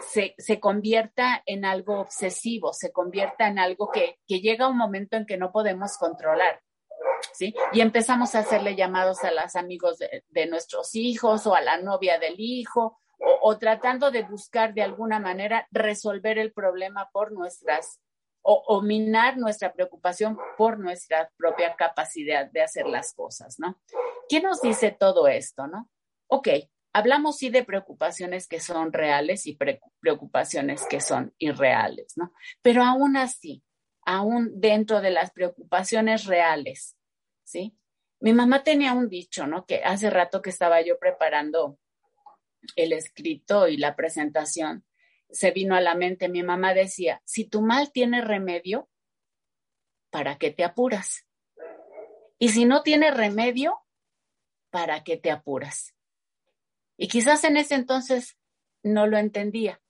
se, 0.00 0.60
convierta 0.60 1.42
en 1.46 1.64
algo 1.64 2.00
obsesivo, 2.00 2.72
se 2.72 2.92
convierta 2.92 3.48
en 3.48 3.58
algo 3.58 3.90
que, 3.90 4.18
que 4.26 4.40
llega 4.40 4.68
un 4.68 4.76
momento 4.76 5.16
en 5.16 5.26
que 5.26 5.36
no 5.36 5.52
podemos 5.52 5.96
controlar. 5.98 6.62
¿Sí? 7.32 7.54
Y 7.72 7.80
empezamos 7.80 8.34
a 8.34 8.40
hacerle 8.40 8.76
llamados 8.76 9.24
a 9.24 9.30
los 9.30 9.56
amigos 9.56 9.98
de, 9.98 10.46
nuestros 10.46 10.94
hijos 10.94 11.46
o 11.46 11.54
a 11.54 11.60
la 11.60 11.78
novia 11.78 12.18
del 12.18 12.34
hijo 12.38 12.98
o, 13.18 13.58
tratando 13.58 14.10
de 14.10 14.22
buscar 14.22 14.74
de 14.74 14.82
alguna 14.82 15.18
manera 15.18 15.66
resolver 15.70 16.38
el 16.38 16.52
problema 16.52 17.08
por 17.12 17.32
nuestras 17.32 18.00
o, 18.42 18.62
o, 18.66 18.82
minar 18.82 19.38
nuestra 19.38 19.72
preocupación 19.72 20.38
por 20.58 20.78
nuestra 20.78 21.30
propia 21.36 21.74
capacidad 21.74 22.50
de 22.50 22.62
hacer 22.62 22.86
las 22.86 23.14
cosas, 23.14 23.58
¿no? 23.58 23.80
¿Qué 24.28 24.40
nos 24.40 24.60
dice 24.60 24.92
todo 24.92 25.26
esto, 25.26 25.66
no? 25.66 25.88
Ok, 26.28 26.48
hablamos 26.96 27.36
sí 27.36 27.50
de 27.50 27.62
preocupaciones 27.62 28.48
que 28.48 28.58
son 28.58 28.90
reales 28.90 29.46
y 29.46 29.58
preocupaciones 30.00 30.86
que 30.88 31.02
son 31.02 31.34
irreales, 31.36 32.14
¿no? 32.16 32.32
Pero 32.62 32.82
aún 32.82 33.18
así, 33.18 33.62
aún 34.06 34.50
dentro 34.54 35.02
de 35.02 35.10
las 35.10 35.30
preocupaciones 35.30 36.24
reales, 36.24 36.96
¿sí? 37.44 37.76
Mi 38.18 38.32
mamá 38.32 38.62
tenía 38.62 38.94
un 38.94 39.10
dicho, 39.10 39.46
¿no? 39.46 39.66
Que 39.66 39.82
hace 39.84 40.08
rato 40.08 40.40
que 40.40 40.48
estaba 40.48 40.80
yo 40.80 40.98
preparando 40.98 41.78
el 42.76 42.94
escrito 42.94 43.68
y 43.68 43.76
la 43.76 43.94
presentación, 43.94 44.86
se 45.28 45.50
vino 45.50 45.74
a 45.74 45.82
la 45.82 45.96
mente, 45.96 46.30
mi 46.30 46.42
mamá 46.42 46.72
decía, 46.72 47.20
si 47.26 47.44
tu 47.44 47.60
mal 47.60 47.92
tiene 47.92 48.22
remedio, 48.22 48.88
¿para 50.08 50.38
qué 50.38 50.50
te 50.50 50.64
apuras? 50.64 51.26
Y 52.38 52.48
si 52.48 52.64
no 52.64 52.82
tiene 52.82 53.10
remedio, 53.10 53.80
¿para 54.70 55.04
qué 55.04 55.18
te 55.18 55.30
apuras? 55.30 55.95
Y 56.96 57.08
quizás 57.08 57.44
en 57.44 57.56
ese 57.56 57.74
entonces 57.74 58.38
no 58.82 59.06
lo 59.06 59.18
entendía, 59.18 59.80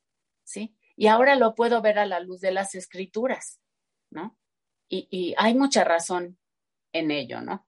¿sí? 0.44 0.76
Y 0.96 1.08
ahora 1.08 1.36
lo 1.36 1.54
puedo 1.54 1.82
ver 1.82 1.98
a 1.98 2.06
la 2.06 2.20
luz 2.20 2.40
de 2.40 2.50
las 2.50 2.74
escrituras, 2.74 3.60
¿no? 4.10 4.36
Y, 4.88 5.34
hay 5.36 5.54
mucha 5.54 5.84
razón 5.84 6.38
en 6.92 7.10
ello, 7.10 7.40
¿no? 7.40 7.66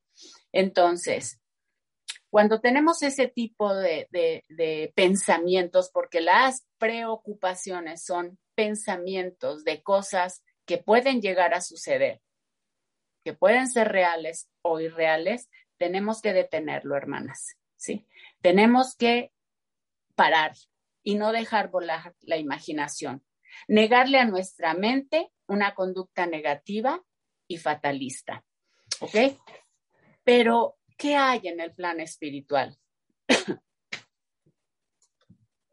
Entonces, 0.53 1.41
cuando 2.31 2.61
tenemos 2.61 3.03
ese 3.03 3.29
tipo 3.29 3.75
de, 3.75 4.09
de, 4.11 4.93
pensamientos, 4.95 5.91
porque 5.93 6.21
las 6.21 6.67
preocupaciones 6.79 8.05
son 8.05 8.39
pensamientos 8.55 9.65
de 9.65 9.83
cosas 9.83 10.43
que 10.65 10.79
pueden 10.79 11.21
llegar 11.21 11.55
a 11.55 11.61
suceder, 11.61 12.21
que 13.25 13.35
pueden 13.35 13.69
ser 13.69 13.89
reales 13.89 14.49
o 14.63 14.81
irreales, 14.81 15.49
tenemos 15.77 16.23
que 16.23 16.33
detenerlo, 16.33 16.97
hermanas, 16.97 17.57
¿sí? 17.77 18.07
Tenemos 18.41 18.95
que 18.97 19.33
parar 20.15 20.53
y 21.03 21.15
no 21.15 21.33
dejar 21.33 21.71
volar 21.71 22.15
la 22.21 22.37
imaginación, 22.37 23.25
negarle 23.67 24.19
a 24.19 24.25
nuestra 24.25 24.75
mente 24.75 25.31
una 25.47 25.75
conducta 25.75 26.27
negativa 26.27 27.03
y 27.47 27.57
fatalista, 27.57 28.45
¿ok? 29.01 29.39
Pero, 30.23 30.77
¿qué 30.97 31.17
hay 31.17 31.41
en 31.45 31.61
el 31.61 31.73
plano 31.75 32.03
espiritual? 32.03 32.77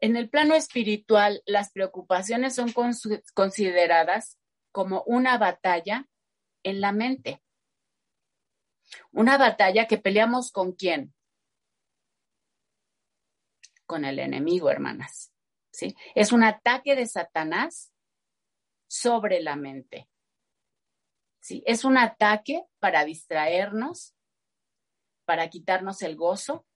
en 0.00 0.16
el 0.16 0.30
plano 0.30 0.54
espiritual, 0.54 1.42
las 1.44 1.70
preocupaciones 1.72 2.54
son 2.54 2.72
consideradas 3.34 4.38
como 4.72 5.02
una 5.06 5.36
batalla 5.38 6.08
en 6.62 6.80
la 6.80 6.92
mente. 6.92 7.42
Una 9.10 9.36
batalla 9.36 9.86
que 9.86 9.98
peleamos 9.98 10.52
con 10.52 10.72
quién? 10.72 11.15
Con 13.86 14.04
el 14.04 14.18
enemigo, 14.18 14.70
hermanas. 14.70 15.32
¿sí? 15.72 15.94
Es 16.14 16.32
un 16.32 16.44
ataque 16.44 16.94
de 16.94 17.06
Satanás 17.06 17.92
sobre 18.88 19.40
la 19.40 19.56
mente. 19.56 20.08
¿sí? 21.40 21.62
Es 21.66 21.84
un 21.84 21.96
ataque 21.96 22.64
para 22.78 23.04
distraernos, 23.04 24.14
para 25.24 25.48
quitarnos 25.48 26.02
el 26.02 26.16
gozo, 26.16 26.66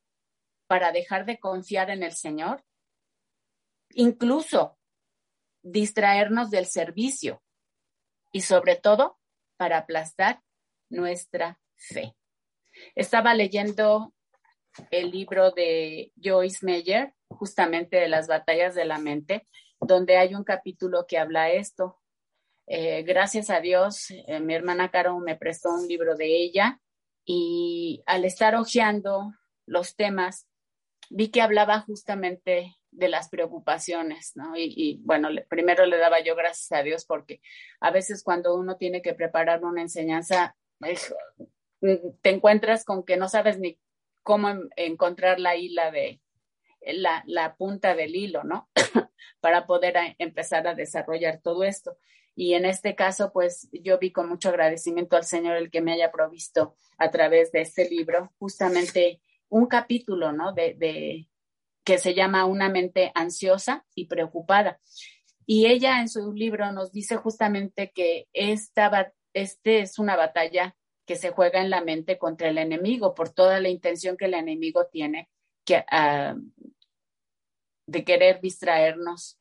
para 0.66 0.92
dejar 0.92 1.26
de 1.26 1.38
confiar 1.38 1.90
en 1.90 2.02
el 2.02 2.12
Señor, 2.12 2.64
incluso 3.90 4.78
distraernos 5.62 6.50
del 6.50 6.66
servicio 6.66 7.42
y 8.32 8.42
sobre 8.42 8.76
todo 8.76 9.18
para 9.56 9.78
aplastar 9.78 10.42
nuestra 10.88 11.60
fe. 11.74 12.16
Estaba 12.94 13.34
leyendo 13.34 14.14
el 14.90 15.10
libro 15.10 15.50
de 15.50 16.12
Joyce 16.22 16.64
Meyer, 16.64 17.14
justamente 17.28 17.96
de 17.96 18.08
las 18.08 18.26
batallas 18.26 18.74
de 18.74 18.84
la 18.84 18.98
mente, 18.98 19.46
donde 19.80 20.16
hay 20.16 20.34
un 20.34 20.44
capítulo 20.44 21.06
que 21.06 21.18
habla 21.18 21.50
esto. 21.50 21.98
Eh, 22.66 23.02
gracias 23.02 23.50
a 23.50 23.60
Dios, 23.60 24.10
eh, 24.10 24.40
mi 24.40 24.54
hermana 24.54 24.90
Caro 24.90 25.18
me 25.18 25.36
prestó 25.36 25.70
un 25.70 25.88
libro 25.88 26.14
de 26.14 26.42
ella 26.42 26.80
y 27.24 28.02
al 28.06 28.24
estar 28.24 28.54
hojeando 28.54 29.32
los 29.66 29.96
temas, 29.96 30.46
vi 31.08 31.30
que 31.30 31.42
hablaba 31.42 31.80
justamente 31.80 32.76
de 32.92 33.08
las 33.08 33.28
preocupaciones, 33.28 34.32
¿no? 34.34 34.56
Y, 34.56 34.72
y, 34.76 35.00
bueno, 35.02 35.28
primero 35.48 35.86
le 35.86 35.96
daba 35.96 36.20
yo 36.20 36.34
gracias 36.36 36.72
a 36.72 36.82
Dios 36.82 37.04
porque 37.04 37.40
a 37.80 37.90
veces 37.90 38.22
cuando 38.22 38.56
uno 38.56 38.76
tiene 38.76 39.02
que 39.02 39.14
preparar 39.14 39.64
una 39.64 39.82
enseñanza, 39.82 40.56
te 41.80 42.30
encuentras 42.30 42.84
con 42.84 43.04
que 43.04 43.16
no 43.16 43.28
sabes 43.28 43.58
ni 43.58 43.78
cómo 44.22 44.48
encontrar 44.76 45.40
la 45.40 45.56
hila 45.56 45.90
de 45.90 46.20
la, 47.26 47.56
punta 47.56 47.94
del 47.94 48.16
hilo, 48.16 48.44
¿no? 48.44 48.68
Para 49.40 49.66
poder 49.66 49.96
empezar 50.18 50.66
a 50.66 50.74
desarrollar 50.74 51.40
todo 51.42 51.64
esto. 51.64 51.96
Y 52.34 52.54
en 52.54 52.64
este 52.64 52.94
caso, 52.94 53.32
pues 53.32 53.68
yo 53.72 53.98
vi 53.98 54.12
con 54.12 54.28
mucho 54.28 54.48
agradecimiento 54.48 55.16
al 55.16 55.24
Señor 55.24 55.56
el 55.56 55.70
que 55.70 55.80
me 55.80 55.92
haya 55.92 56.10
provisto 56.10 56.76
a 56.98 57.10
través 57.10 57.52
de 57.52 57.62
este 57.62 57.88
libro 57.88 58.32
justamente 58.38 59.20
un 59.48 59.66
capítulo, 59.66 60.32
¿no? 60.32 60.52
De, 60.52 60.74
de 60.74 61.28
que 61.84 61.98
se 61.98 62.14
llama 62.14 62.46
Una 62.46 62.68
mente 62.68 63.12
ansiosa 63.14 63.84
y 63.94 64.06
preocupada. 64.06 64.80
Y 65.44 65.66
ella 65.66 66.00
en 66.00 66.08
su 66.08 66.32
libro 66.32 66.70
nos 66.72 66.92
dice 66.92 67.16
justamente 67.16 67.90
que 67.92 68.28
esta, 68.32 69.12
este 69.32 69.80
es 69.80 69.98
una 69.98 70.16
batalla 70.16 70.76
que 71.10 71.16
se 71.16 71.32
juega 71.32 71.60
en 71.60 71.70
la 71.70 71.80
mente 71.80 72.18
contra 72.18 72.50
el 72.50 72.58
enemigo 72.58 73.16
por 73.16 73.30
toda 73.30 73.58
la 73.58 73.68
intención 73.68 74.16
que 74.16 74.26
el 74.26 74.34
enemigo 74.34 74.86
tiene 74.92 75.28
que, 75.64 75.78
uh, 75.90 76.40
de 77.84 78.04
querer 78.04 78.40
distraernos 78.40 79.36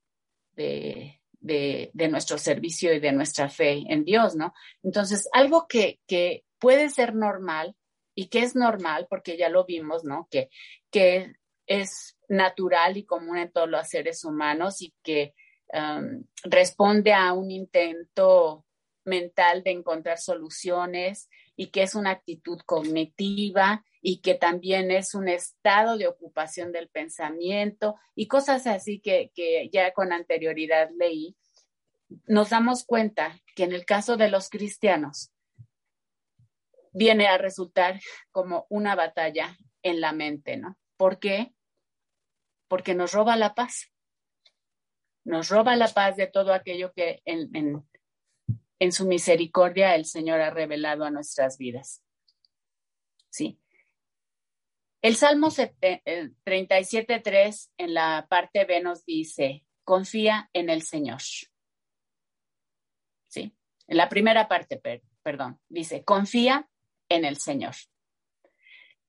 de, 0.54 1.22
de, 1.40 2.08
nuestro 2.10 2.40
servicio 2.40 2.92
y 2.92 3.00
de 3.00 3.12
nuestra 3.12 3.50
fe 3.50 3.84
en 3.88 4.04
Dios, 4.04 4.36
¿no? 4.36 4.52
Entonces, 4.82 5.30
algo 5.32 5.68
que, 5.68 6.00
que 6.08 6.44
puede 6.58 6.90
ser 6.90 7.14
normal 7.14 7.76
y 8.16 8.30
que 8.30 8.40
es 8.40 8.56
normal, 8.56 9.06
porque 9.08 9.38
ya 9.38 9.50
lo 9.50 9.64
vimos, 9.64 10.04
¿no? 10.04 10.28
Que, 10.32 10.50
que 10.90 11.36
es 11.68 12.18
natural 12.30 12.98
y 12.98 13.06
común 13.06 13.38
en 13.38 13.52
todos 13.52 13.70
los 13.70 13.88
seres 13.88 14.26
humanos 14.26 14.82
y 14.82 14.92
que 15.04 15.36
um, 15.72 16.24
responde 16.46 17.14
a 17.14 17.32
un 17.34 17.52
intento 17.52 18.66
mental 19.06 19.62
de 19.62 19.70
encontrar 19.70 20.18
soluciones 20.18 21.30
y 21.60 21.72
que 21.72 21.84
es 21.84 21.94
una 21.94 22.12
actitud 22.12 22.62
cognitiva 22.66 23.84
y 24.02 24.22
que 24.22 24.34
también 24.34 24.92
es 24.92 25.14
un 25.14 25.28
estado 25.28 25.98
de 25.98 26.08
ocupación 26.08 26.72
del 26.72 26.88
pensamiento 26.88 27.96
y 28.16 28.30
cosas 28.30 28.66
así 28.66 29.02
que, 29.02 29.34
que 29.36 29.70
ya 29.70 29.92
con 29.92 30.14
anterioridad 30.14 30.90
leí, 30.98 31.36
nos 32.26 32.52
damos 32.52 32.86
cuenta 32.86 33.42
que 33.58 33.66
en 33.66 33.74
el 33.74 33.84
caso 33.84 34.16
de 34.16 34.30
los 34.30 34.50
cristianos 34.50 35.34
viene 36.94 37.28
a 37.28 37.38
resultar 37.38 38.00
como 38.32 38.66
una 38.70 38.96
batalla 38.96 39.58
en 39.84 40.00
la 40.00 40.14
mente, 40.14 40.56
¿no? 40.56 40.78
¿Por 40.96 41.20
qué? 41.20 41.54
Porque 42.70 42.96
nos 42.96 43.12
roba 43.12 43.36
la 43.36 43.54
paz. 43.54 43.92
Nos 45.26 45.50
roba 45.50 45.76
la 45.76 45.90
paz 45.90 46.16
de 46.16 46.28
todo 46.28 46.54
aquello 46.54 46.94
que 46.94 47.22
en, 47.26 47.54
en, 47.54 47.89
en 48.80 48.92
su 48.92 49.06
misericordia 49.06 49.96
el 49.96 50.06
Señor 50.06 50.42
ha 50.42 50.50
revelado 50.50 51.04
a 51.04 51.12
nuestras 51.12 51.58
vidas. 51.58 52.04
Sí. 53.30 53.60
El 55.02 55.16
Salmo 55.16 55.50
37.3 55.50 57.70
en 57.78 57.94
la 57.94 58.28
parte 58.30 58.66
B 58.66 58.82
nos 58.82 59.06
dice, 59.06 59.64
confía 59.84 60.50
en 60.54 60.70
el 60.70 60.82
Señor. 60.82 61.22
¿Sí? 63.28 63.56
En 63.88 63.98
la 63.98 64.10
primera 64.10 64.48
parte, 64.48 64.82
perdón, 65.22 65.60
dice, 65.70 66.04
confía 66.04 66.70
en 67.10 67.26
el 67.26 67.38
Señor. 67.38 67.76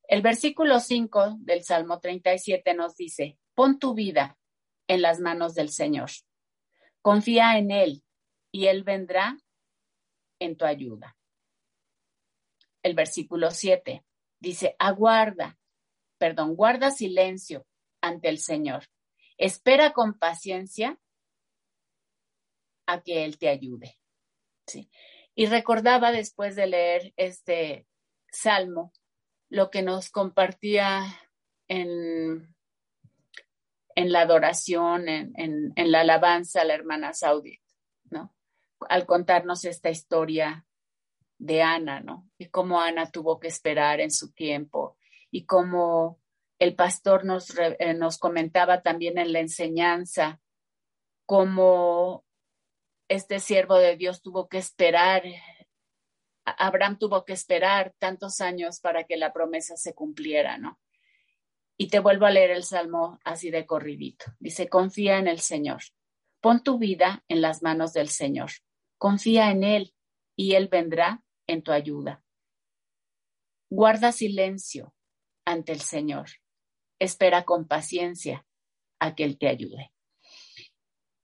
El 0.07 0.21
versículo 0.21 0.79
5 0.79 1.37
del 1.39 1.63
Salmo 1.63 1.99
37 1.99 2.73
nos 2.73 2.95
dice, 2.95 3.37
pon 3.53 3.79
tu 3.79 3.93
vida 3.93 4.37
en 4.87 5.01
las 5.01 5.19
manos 5.19 5.55
del 5.55 5.69
Señor. 5.69 6.11
Confía 7.01 7.57
en 7.57 7.71
Él 7.71 8.03
y 8.51 8.67
Él 8.67 8.83
vendrá 8.83 9.37
en 10.41 10.57
tu 10.57 10.65
ayuda. 10.65 11.15
El 12.83 12.95
versículo 12.95 13.51
7 13.51 14.03
dice, 14.39 14.75
aguarda, 14.79 15.59
perdón, 16.17 16.55
guarda 16.55 16.89
silencio 16.89 17.65
ante 18.01 18.27
el 18.27 18.39
Señor. 18.39 18.87
Espera 19.37 19.93
con 19.93 20.17
paciencia 20.17 20.99
a 22.87 23.01
que 23.01 23.23
Él 23.23 23.37
te 23.37 23.49
ayude. 23.49 23.99
Y 25.35 25.45
recordaba 25.45 26.11
después 26.11 26.55
de 26.55 26.67
leer 26.67 27.13
este 27.17 27.87
salmo 28.31 28.91
lo 29.49 29.69
que 29.69 29.83
nos 29.83 30.09
compartía 30.09 31.03
en, 31.67 32.55
en 33.95 34.11
la 34.11 34.21
adoración, 34.21 35.07
en, 35.07 35.33
en, 35.35 35.91
la 35.91 36.01
alabanza 36.01 36.61
a 36.61 36.65
la 36.65 36.73
hermana 36.73 37.13
Saudit, 37.13 37.61
¿no? 38.09 38.33
Al 38.89 39.05
contarnos 39.05 39.65
esta 39.65 39.89
historia 39.89 40.65
de 41.37 41.61
Ana, 41.61 42.01
¿no? 42.01 42.29
Y 42.37 42.47
cómo 42.47 42.81
Ana 42.81 43.09
tuvo 43.09 43.39
que 43.39 43.47
esperar 43.47 43.99
en 43.99 44.11
su 44.11 44.31
tiempo 44.31 44.97
y 45.31 45.45
cómo 45.45 46.19
el 46.59 46.75
pastor 46.75 47.25
nos, 47.25 47.57
eh, 47.57 47.97
comentaba 48.19 48.83
también 48.83 49.17
en 49.17 49.33
la 49.33 49.39
enseñanza 49.39 50.39
cómo 51.25 52.23
este 53.07 53.39
siervo 53.39 53.77
de 53.77 53.97
Dios 53.97 54.21
tuvo 54.21 54.47
que 54.47 54.57
esperar, 54.57 55.23
Abraham 56.45 56.99
tuvo 56.99 57.25
que 57.25 57.33
esperar 57.33 57.93
tantos 57.97 58.41
años 58.41 58.79
para 58.79 59.05
que 59.05 59.17
la 59.17 59.33
promesa 59.33 59.75
se 59.77 59.95
cumpliera, 59.95 60.57
¿no? 60.57 60.79
Y 61.77 61.87
te 61.87 61.99
vuelvo 61.99 62.27
a 62.27 62.31
leer 62.31 62.51
el 62.51 62.63
salmo 62.63 63.19
así 63.23 63.49
de 63.49 63.65
corridito. 63.65 64.25
Dice, 64.39 64.69
confía 64.69 65.17
en 65.17 65.27
el 65.27 65.39
Señor. 65.39 65.81
Pon 66.41 66.61
tu 66.61 66.77
vida 66.77 67.23
en 67.27 67.41
las 67.41 67.63
manos 67.63 67.93
del 67.93 68.09
Señor. 68.09 68.51
Confía 69.01 69.49
en 69.49 69.63
Él 69.63 69.95
y 70.35 70.53
Él 70.53 70.67
vendrá 70.67 71.23
en 71.47 71.63
tu 71.63 71.71
ayuda. 71.71 72.23
Guarda 73.67 74.11
silencio 74.11 74.93
ante 75.43 75.71
el 75.71 75.81
Señor. 75.81 76.29
Espera 76.99 77.43
con 77.43 77.67
paciencia 77.67 78.45
a 78.99 79.15
que 79.15 79.23
Él 79.23 79.39
te 79.39 79.47
ayude. 79.47 79.91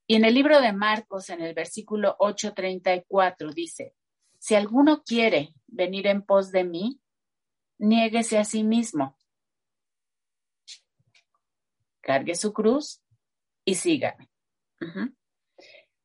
Y 0.08 0.16
en 0.16 0.26
el 0.26 0.34
libro 0.34 0.60
de 0.60 0.74
Marcos, 0.74 1.30
en 1.30 1.42
el 1.42 1.54
versículo 1.54 2.16
8:34, 2.18 3.54
dice, 3.54 3.94
si 4.40 4.56
alguno 4.56 5.04
quiere 5.04 5.54
venir 5.68 6.08
en 6.08 6.24
pos 6.24 6.52
de 6.52 6.64
mí, 6.64 7.00
niéguese 7.78 8.40
a 8.40 8.44
sí 8.44 8.64
mismo. 8.64 9.16
Cargue 12.02 12.34
su 12.34 12.52
cruz 12.54 13.04
y 13.64 13.76
sígame. 13.76 14.32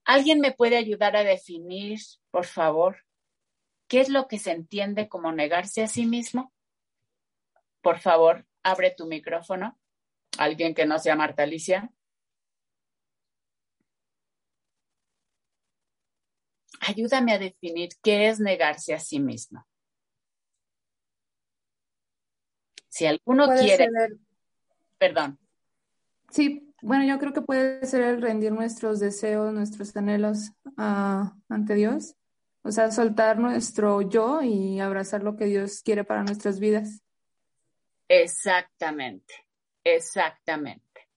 ¿Alguien 0.04 0.40
me 0.40 0.52
puede 0.52 0.76
ayudar 0.76 1.16
a 1.16 1.24
definir, 1.24 2.00
por 2.30 2.44
favor, 2.44 3.04
qué 3.88 4.00
es 4.00 4.08
lo 4.08 4.28
que 4.28 4.38
se 4.38 4.50
entiende 4.50 5.08
como 5.08 5.32
negarse 5.32 5.82
a 5.82 5.88
sí 5.88 6.06
mismo? 6.06 6.52
Por 7.80 7.98
favor, 7.98 8.46
abre 8.62 8.94
tu 8.96 9.06
micrófono. 9.06 9.78
Alguien 10.38 10.74
que 10.74 10.86
no 10.86 10.98
sea 10.98 11.16
Marta 11.16 11.42
Alicia. 11.42 11.92
ayúdame 16.82 17.32
a 17.32 17.38
definir 17.38 17.90
qué 18.02 18.28
es 18.28 18.40
negarse 18.40 18.94
a 18.94 18.98
sí 18.98 19.20
mismo. 19.20 19.66
Si 22.88 23.06
alguno 23.06 23.48
quiere, 23.54 23.88
perdón. 24.98 25.38
Sí, 26.30 26.71
bueno, 26.82 27.04
yo 27.04 27.18
creo 27.18 27.32
que 27.32 27.40
puede 27.40 27.86
ser 27.86 28.02
el 28.02 28.20
rendir 28.20 28.52
nuestros 28.52 29.00
deseos, 29.00 29.54
nuestros 29.54 29.96
anhelos 29.96 30.50
ah, 30.76 31.34
ante 31.48 31.74
Dios. 31.74 32.16
O 32.64 32.70
sea, 32.70 32.90
soltar 32.90 33.38
nuestro 33.38 34.02
yo 34.02 34.42
y 34.42 34.80
abrazar 34.80 35.22
lo 35.22 35.36
que 35.36 35.46
Dios 35.46 35.82
quiere 35.82 36.04
para 36.04 36.22
nuestras 36.22 36.60
vidas. 36.60 37.02
Exactamente, 38.08 39.34
exactamente. 39.84 41.08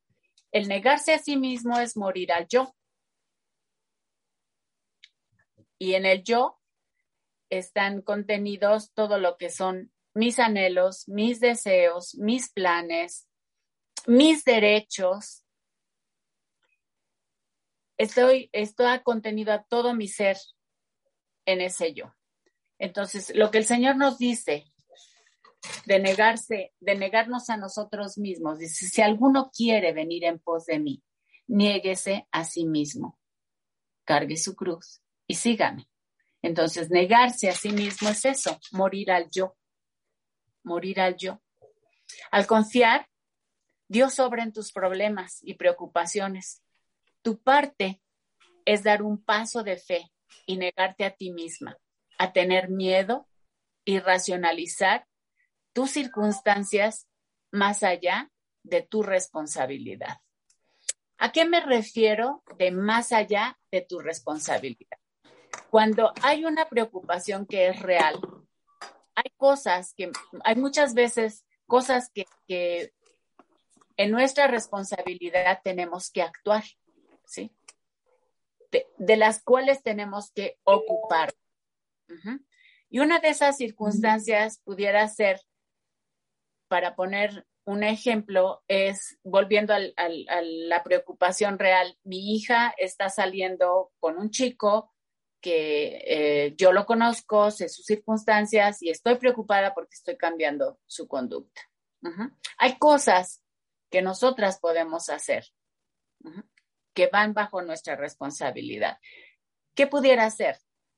El 0.51 0.67
negarse 0.67 1.13
a 1.13 1.19
sí 1.19 1.35
mismo 1.35 1.77
es 1.79 1.97
morir 1.97 2.31
al 2.31 2.47
yo. 2.47 2.73
Y 5.77 5.95
en 5.95 6.05
el 6.05 6.23
yo 6.23 6.59
están 7.49 8.01
contenidos 8.01 8.91
todo 8.93 9.19
lo 9.19 9.35
que 9.37 9.49
son 9.49 9.91
mis 10.13 10.39
anhelos, 10.39 11.07
mis 11.09 11.39
deseos, 11.39 12.15
mis 12.15 12.51
planes, 12.51 13.27
mis 14.07 14.43
derechos. 14.43 15.44
Estoy, 17.97 18.49
ha 18.79 19.03
contenido 19.03 19.53
a 19.53 19.63
todo 19.63 19.93
mi 19.93 20.07
ser 20.07 20.37
en 21.45 21.61
ese 21.61 21.93
yo. 21.93 22.13
Entonces, 22.77 23.33
lo 23.33 23.51
que 23.51 23.59
el 23.59 23.65
Señor 23.65 23.95
nos 23.95 24.17
dice 24.17 24.65
de 25.85 25.99
negarse, 25.99 26.73
de 26.79 26.95
negarnos 26.95 27.49
a 27.49 27.57
nosotros 27.57 28.17
mismos, 28.17 28.59
dice, 28.59 28.87
si 28.87 29.01
alguno 29.01 29.49
quiere 29.55 29.93
venir 29.93 30.25
en 30.25 30.39
pos 30.39 30.65
de 30.65 30.79
mí, 30.79 31.03
niéguese 31.47 32.27
a 32.31 32.43
sí 32.43 32.65
mismo, 32.65 33.17
cargue 34.03 34.37
su 34.37 34.55
cruz 34.55 35.01
y 35.27 35.35
sígame. 35.35 35.89
Entonces, 36.41 36.89
negarse 36.89 37.49
a 37.49 37.53
sí 37.53 37.69
mismo 37.69 38.09
es 38.09 38.25
eso, 38.25 38.59
morir 38.71 39.11
al 39.11 39.29
yo, 39.31 39.55
morir 40.63 40.99
al 40.99 41.15
yo. 41.15 41.41
Al 42.29 42.45
confiar, 42.45 43.07
Dios 43.87 44.19
obra 44.19 44.43
en 44.43 44.53
tus 44.53 44.71
problemas 44.71 45.39
y 45.41 45.55
preocupaciones. 45.55 46.61
Tu 47.25 47.37
parte 47.39 48.01
es 48.65 48.83
dar 48.83 49.01
un 49.01 49.17
paso 49.17 49.63
de 49.63 49.77
fe 49.77 50.13
y 50.45 50.57
negarte 50.57 51.05
a 51.05 51.11
ti 51.11 51.31
misma, 51.31 51.75
a 52.19 52.31
tener 52.31 52.69
miedo 52.69 53.27
y 53.83 53.99
racionalizar 53.99 55.07
tus 55.73 55.89
circunstancias 55.89 57.07
más 57.51 57.83
allá 57.83 58.31
de 58.63 58.83
tu 58.83 59.01
responsabilidad. 59.03 60.21
¿A 61.17 61.31
qué 61.31 61.45
me 61.45 61.61
refiero 61.61 62.43
de 62.59 62.69
más 62.71 63.11
allá 63.11 63.57
de 63.71 63.81
tu 63.81 63.99
responsabilidad? 63.99 64.99
cuando 65.75 66.13
hay 66.21 66.45
una 66.45 66.69
preocupación 66.69 67.45
que 67.45 67.67
es 67.67 67.81
real, 67.81 68.17
hay 69.13 69.29
cosas 69.35 69.93
que, 69.93 70.09
hay 70.43 70.55
muchas 70.55 70.93
veces 70.93 71.45
cosas 71.67 72.11
que, 72.13 72.93
en 73.97 74.11
nuestra 74.11 74.47
responsabilidad 74.47 75.59
tenemos 75.65 76.11
que 76.11 76.21
actuar, 76.21 76.63
¿sí? 77.25 77.51
De, 78.97 79.17
las 79.17 79.41
cuales 79.41 79.83
tenemos 79.83 80.31
que 80.31 80.59
ocupar. 80.63 81.33
Y 82.89 82.99
una 82.99 83.19
de 83.19 83.29
esas 83.29 83.57
circunstancias 83.57 84.61
pudiera 84.63 85.07
ser, 85.07 85.41
para 86.67 86.95
poner 86.95 87.45
un 87.65 87.83
ejemplo, 87.83 88.63
es 88.67 89.17
volviendo 89.23 89.73
a 89.73 89.79
la 90.41 90.83
preocupación 90.83 91.57
real, 91.57 91.97
mi 92.03 92.35
hija 92.35 92.73
está 92.77 93.09
saliendo 93.09 93.91
con 93.99 94.17
un 94.17 94.29
chico 94.29 94.93
que 95.45 96.03
eh, 96.07 96.55
yo 96.57 96.73
lo 96.73 96.87
conozco, 96.87 97.51
sé 97.51 97.69
sus 97.69 97.85
circunstancias 97.85 98.81
y 98.81 98.89
estoy 98.89 99.17
preocupada 99.17 99.75
porque 99.75 99.93
estoy 99.93 100.17
cambiando 100.17 100.79
su 100.87 101.07
conducta. 101.07 101.61
Hay 102.57 102.77
cosas 102.77 103.43
que 103.91 104.01
nosotras 104.01 104.59
podemos 104.59 105.09
hacer 105.09 105.45
que 106.95 107.07
van 107.07 107.33
bajo 107.33 107.61
nuestra 107.61 107.95
responsabilidad. 107.95 108.97
¿Qué 109.75 109.85
pudiera 109.85 110.25
hacer? 110.25 110.57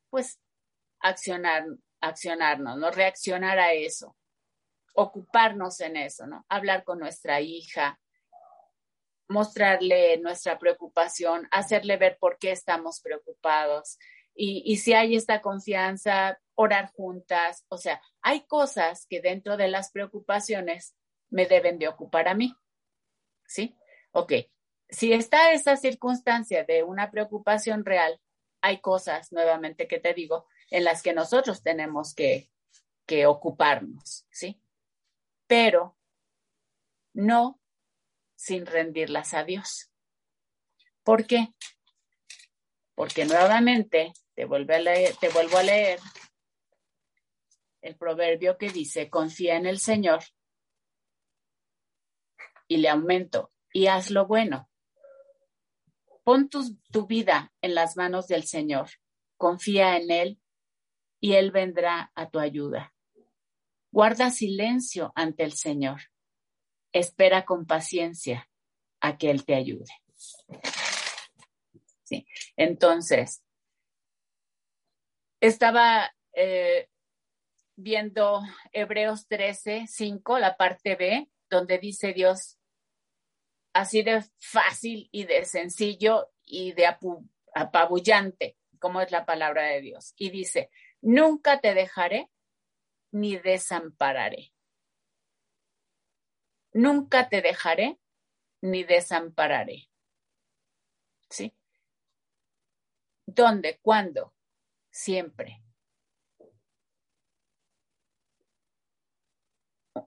Pues 0.09 0.39
accionar, 0.99 1.65
accionarnos, 1.99 2.77
no 2.77 2.91
reaccionar 2.91 3.59
a 3.59 3.73
eso, 3.73 4.15
ocuparnos 4.93 5.81
en 5.81 5.97
eso, 5.97 6.25
¿no? 6.27 6.45
Hablar 6.47 6.85
con 6.85 6.99
nuestra 6.99 7.41
hija, 7.41 7.99
mostrarle 9.27 10.17
nuestra 10.19 10.57
preocupación, 10.57 11.47
hacerle 11.51 11.97
ver 11.97 12.17
por 12.19 12.37
qué 12.37 12.51
estamos 12.51 13.01
preocupados, 13.01 13.97
y, 14.39 14.77
si 14.77 14.93
hay 14.93 15.15
esta 15.15 15.41
confianza, 15.41 16.39
orar 16.53 16.91
juntas, 16.93 17.65
o 17.69 17.77
sea, 17.77 17.99
hay 18.21 18.45
cosas 18.45 19.07
que 19.09 19.19
dentro 19.19 19.57
de 19.57 19.67
las 19.67 19.91
preocupaciones 19.91 20.95
me 21.31 21.47
deben 21.47 21.79
de 21.79 21.87
ocupar 21.87 22.27
a 22.27 22.35
mí. 22.35 22.53
¿Sí? 23.47 23.75
Ok. 24.11 24.33
Si 24.89 25.13
está 25.13 25.51
esa 25.51 25.75
circunstancia 25.75 26.63
de 26.63 26.83
una 26.83 27.11
preocupación 27.11 27.85
real, 27.85 28.21
hay 28.61 28.79
cosas, 28.79 29.31
nuevamente 29.31 29.87
que 29.87 29.99
te 29.99 30.13
digo, 30.13 30.47
en 30.71 30.83
las 30.83 31.03
que 31.03 31.13
nosotros 31.13 31.61
tenemos 31.61 32.13
que, 32.13 32.49
que 33.05 33.25
ocuparnos, 33.25 34.25
¿sí? 34.29 34.61
Pero 35.47 35.97
no 37.13 37.59
sin 38.35 38.65
rendirlas 38.65 39.33
a 39.33 39.43
Dios. 39.43 39.91
¿Por 41.03 41.25
qué? 41.25 41.53
Porque 42.95 43.25
nuevamente 43.25 44.13
te, 44.35 44.45
vuelvo 44.45 44.73
a 44.73 45.63
leer 45.63 45.99
el 47.81 47.95
proverbio 47.95 48.57
que 48.57 48.69
dice, 48.69 49.09
confía 49.09 49.55
en 49.55 49.65
el 49.65 49.79
Señor 49.79 50.23
y 52.67 52.77
le 52.77 52.89
aumento 52.89 53.51
y 53.71 53.87
haz 53.87 54.11
lo 54.11 54.27
bueno. 54.27 54.69
Pon 56.27 56.49
tu, 56.49 57.07
vida 57.07 57.53
en 57.61 57.73
las 57.73 57.95
manos 57.95 58.27
del 58.27 58.43
Señor, 58.43 58.89
confía 59.37 59.95
en 59.95 60.11
Él 60.11 60.41
y 61.21 61.35
Él 61.35 61.51
vendrá 61.51 62.11
a 62.15 62.29
tu 62.29 62.39
ayuda. 62.39 62.93
Guarda 63.91 64.29
silencio 64.29 65.13
ante 65.15 65.43
el 65.43 65.53
Señor. 65.53 66.01
Espera 66.91 67.45
con 67.45 67.65
paciencia 67.65 68.49
a 68.99 69.17
que 69.17 69.31
Él 69.31 69.45
te 69.45 69.55
ayude. 69.55 69.85
Sí. 72.03 72.27
Entonces, 72.57 73.41
estaba 75.39 76.13
eh, 76.33 76.89
viendo 77.77 78.41
Hebreos 78.73 79.29
13, 79.29 79.85
5, 79.87 80.39
la 80.39 80.57
parte 80.57 80.97
B, 80.97 81.31
donde 81.49 81.77
dice 81.77 82.11
Dios, 82.11 82.57
así 83.77 84.01
de 84.01 84.23
fácil 84.39 85.07
y 85.11 85.25
de 85.25 85.45
sencillo 85.45 86.31
y 86.43 86.73
de 86.73 86.87
apabullante, 87.53 88.57
como 88.79 89.01
es 89.01 89.11
la 89.11 89.25
palabra 89.25 89.63
de 89.63 89.81
Dios. 89.81 90.13
Y 90.17 90.31
dice, 90.31 90.71
nunca 91.01 91.61
te 91.61 91.73
dejaré 91.73 92.31
ni 93.11 93.37
desampararé. 93.37 94.51
Nunca 96.73 97.29
te 97.29 97.41
dejaré 97.41 97.99
ni 98.61 98.83
desampararé. 98.83 99.89
¿Sí? 101.29 101.53
¿Dónde? 103.27 103.79
¿Cuándo? 103.81 104.33
Siempre. 104.89 105.61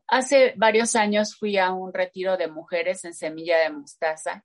Hace 0.07 0.55
varios 0.57 0.97
años 0.97 1.37
fui 1.37 1.59
a 1.59 1.73
un 1.73 1.93
retiro 1.93 2.37
de 2.37 2.49
mujeres 2.49 3.05
en 3.05 3.15
Semilla 3.15 3.59
de 3.59 3.71
Mostaza 3.71 4.45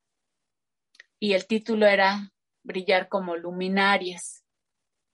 y 1.20 1.34
el 1.34 1.48
título 1.48 1.88
era 1.88 2.32
Brillar 2.64 3.10
como 3.10 3.36
luminarias. 3.36 4.44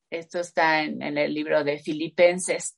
Esto 0.10 0.40
está 0.40 0.84
en, 0.84 1.02
el 1.02 1.34
libro 1.34 1.64
de 1.64 1.80
Filipenses. 1.80 2.78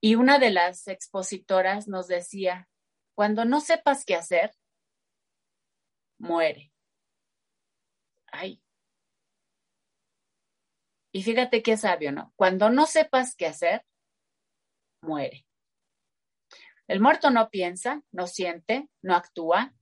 Y 0.00 0.14
una 0.14 0.38
de 0.38 0.50
las 0.50 0.88
expositoras 0.88 1.88
nos 1.88 2.08
decía, 2.08 2.68
cuando 3.14 3.44
no 3.44 3.60
sepas 3.60 4.04
qué 4.04 4.14
hacer, 4.14 4.52
muere. 6.18 6.72
Ay. 8.32 8.60
Y 11.12 11.22
fíjate 11.22 11.62
qué 11.62 11.76
sabio, 11.76 12.12
¿no? 12.12 12.32
Cuando 12.36 12.70
no 12.70 12.86
sepas 12.86 13.34
qué 13.36 13.46
hacer, 13.46 13.84
muere. 15.00 15.45
El 16.88 17.00
muerto 17.00 17.30
no 17.30 17.50
piensa, 17.50 18.02
no 18.12 18.26
siente, 18.26 18.88
no 19.02 19.16
actúa. 19.16 19.74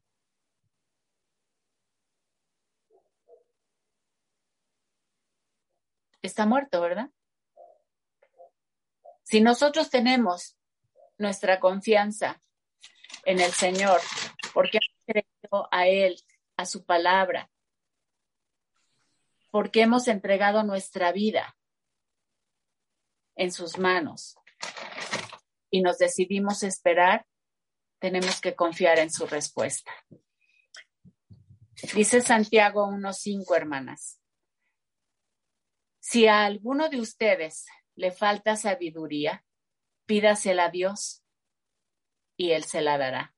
Está 6.22 6.46
muerto, 6.46 6.80
¿verdad? 6.80 7.10
Si 9.22 9.42
nosotros 9.42 9.90
tenemos 9.90 10.56
nuestra 11.18 11.60
confianza 11.60 12.40
en 13.26 13.40
el 13.40 13.52
Señor, 13.52 14.00
porque 14.54 14.78
hemos 14.78 15.04
creído 15.06 15.68
a 15.70 15.86
Él, 15.86 16.16
a 16.56 16.64
su 16.64 16.86
palabra, 16.86 17.50
porque 19.50 19.82
hemos 19.82 20.08
entregado 20.08 20.62
nuestra 20.62 21.12
vida 21.12 21.56
en 23.36 23.52
sus 23.52 23.78
manos 23.78 24.36
y 25.74 25.82
nos 25.82 25.98
decidimos 25.98 26.62
esperar, 26.62 27.26
tenemos 27.98 28.40
que 28.40 28.54
confiar 28.54 29.00
en 29.00 29.10
su 29.10 29.26
respuesta. 29.26 29.90
Dice 31.92 32.20
Santiago 32.20 32.86
1.5, 32.86 33.56
hermanas. 33.56 34.20
Si 35.98 36.28
a 36.28 36.44
alguno 36.44 36.88
de 36.90 37.00
ustedes 37.00 37.66
le 37.96 38.12
falta 38.12 38.54
sabiduría, 38.54 39.44
pídasela 40.06 40.66
a 40.66 40.70
Dios 40.70 41.24
y 42.36 42.52
Él 42.52 42.62
se 42.62 42.80
la 42.80 42.96
dará, 42.96 43.34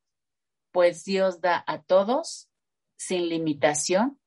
pues 0.73 1.05
Dios 1.05 1.41
da 1.41 1.65
a 1.67 1.85
todos 1.85 2.51
sin 2.99 3.31
limitación 3.31 4.21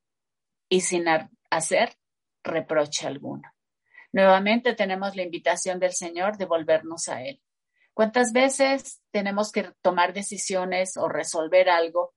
y 0.68 0.80
sin 0.80 1.04
hacer 1.48 1.96
reproche 2.42 3.06
alguno. 3.06 3.48
Nuevamente 4.10 4.74
tenemos 4.74 5.14
la 5.14 5.22
invitación 5.22 5.78
del 5.78 5.92
Señor 5.92 6.38
de 6.38 6.46
volvernos 6.46 7.08
a 7.08 7.22
Él. 7.22 7.40
¿Cuántas 8.00 8.32
veces 8.32 9.02
tenemos 9.10 9.52
que 9.52 9.74
tomar 9.82 10.14
decisiones 10.14 10.96
o 10.96 11.06
resolver 11.06 11.68
algo 11.68 12.14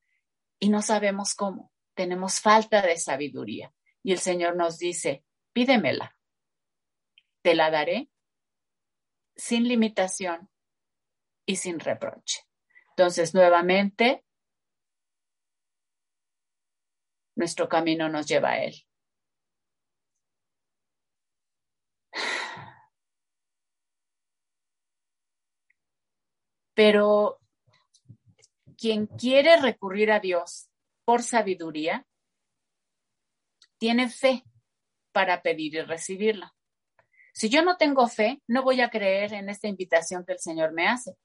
y 0.57 0.69
no 0.69 0.81
sabemos 0.81 1.35
cómo? 1.35 1.73
Tenemos 1.93 2.39
falta 2.39 2.81
de 2.81 2.95
sabiduría. 2.95 3.73
Y 4.01 4.13
el 4.13 4.19
Señor 4.19 4.55
nos 4.55 4.77
dice, 4.77 5.25
pídemela, 5.51 6.17
te 7.41 7.53
la 7.53 7.69
daré 7.69 8.09
sin 9.35 9.67
limitación 9.67 10.49
y 11.45 11.57
sin 11.57 11.81
reproche. 11.81 12.47
Entonces, 12.91 13.33
nuevamente, 13.33 14.23
nuestro 17.35 17.67
camino 17.67 18.07
nos 18.07 18.25
lleva 18.25 18.51
a 18.51 18.63
Él. 18.63 18.87
Pero 26.73 27.39
quien 28.77 29.07
quiere 29.07 29.57
recurrir 29.61 30.11
a 30.11 30.19
Dios 30.19 30.69
por 31.05 31.21
sabiduría, 31.21 32.05
tiene 33.77 34.09
fe 34.09 34.43
para 35.11 35.41
pedir 35.41 35.75
y 35.75 35.81
recibirla. 35.81 36.53
Si 37.33 37.49
yo 37.49 37.63
no 37.63 37.77
tengo 37.77 38.07
fe, 38.07 38.41
no 38.47 38.63
voy 38.63 38.81
a 38.81 38.89
creer 38.89 39.33
en 39.33 39.49
esta 39.49 39.67
invitación 39.67 40.25
que 40.25 40.33
el 40.33 40.39
Señor 40.39 40.71
me 40.71 40.87
hace 40.87 41.15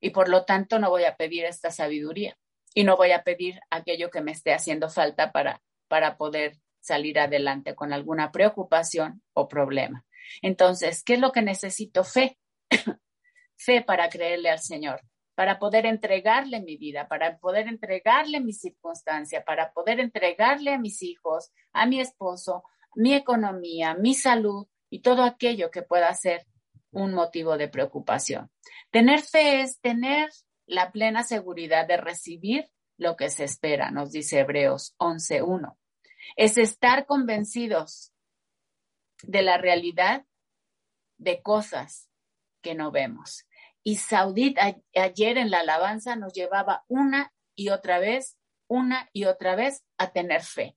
y 0.00 0.10
por 0.10 0.28
lo 0.28 0.44
tanto 0.44 0.78
no 0.78 0.90
voy 0.90 1.04
a 1.04 1.16
pedir 1.16 1.44
esta 1.44 1.70
sabiduría 1.70 2.36
y 2.74 2.84
no 2.84 2.96
voy 2.96 3.12
a 3.12 3.22
pedir 3.22 3.60
aquello 3.70 4.10
que 4.10 4.20
me 4.20 4.32
esté 4.32 4.52
haciendo 4.52 4.88
falta 4.88 5.32
para, 5.32 5.62
para 5.88 6.16
poder 6.16 6.58
salir 6.80 7.18
adelante 7.18 7.74
con 7.74 7.92
alguna 7.92 8.32
preocupación 8.32 9.22
o 9.32 9.48
problema. 9.48 10.04
Entonces, 10.40 11.02
¿qué 11.02 11.14
es 11.14 11.20
lo 11.20 11.32
que 11.32 11.42
necesito? 11.42 12.04
Fe. 12.04 12.38
Fe 13.64 13.82
para 13.82 14.08
creerle 14.08 14.50
al 14.50 14.60
Señor, 14.60 15.00
para 15.34 15.58
poder 15.58 15.86
entregarle 15.86 16.60
mi 16.60 16.76
vida, 16.76 17.08
para 17.08 17.38
poder 17.38 17.68
entregarle 17.68 18.40
mi 18.40 18.52
circunstancia, 18.52 19.44
para 19.44 19.72
poder 19.72 20.00
entregarle 20.00 20.72
a 20.72 20.78
mis 20.78 21.02
hijos, 21.02 21.50
a 21.72 21.86
mi 21.86 22.00
esposo, 22.00 22.64
mi 22.94 23.14
economía, 23.14 23.94
mi 23.94 24.14
salud, 24.14 24.66
y 24.90 25.00
todo 25.00 25.22
aquello 25.24 25.70
que 25.70 25.82
pueda 25.82 26.12
ser 26.12 26.46
un 26.90 27.14
motivo 27.14 27.56
de 27.56 27.68
preocupación. 27.68 28.50
Tener 28.90 29.22
fe 29.22 29.62
es 29.62 29.80
tener 29.80 30.28
la 30.66 30.92
plena 30.92 31.22
seguridad 31.22 31.86
de 31.88 31.96
recibir 31.96 32.70
lo 32.98 33.16
que 33.16 33.30
se 33.30 33.44
espera, 33.44 33.90
nos 33.90 34.12
dice 34.12 34.40
Hebreos 34.40 34.94
11.1. 34.98 35.76
Es 36.36 36.58
estar 36.58 37.06
convencidos 37.06 38.12
de 39.22 39.42
la 39.42 39.56
realidad 39.56 40.26
de 41.16 41.40
cosas 41.42 42.10
que 42.60 42.74
no 42.74 42.90
vemos. 42.90 43.46
Y 43.84 43.96
Saudit 43.96 44.58
ayer 44.94 45.38
en 45.38 45.50
la 45.50 45.60
alabanza 45.60 46.16
nos 46.16 46.32
llevaba 46.32 46.84
una 46.88 47.32
y 47.54 47.70
otra 47.70 47.98
vez, 47.98 48.38
una 48.68 49.10
y 49.12 49.24
otra 49.24 49.56
vez 49.56 49.84
a 49.98 50.12
tener 50.12 50.42
fe, 50.42 50.76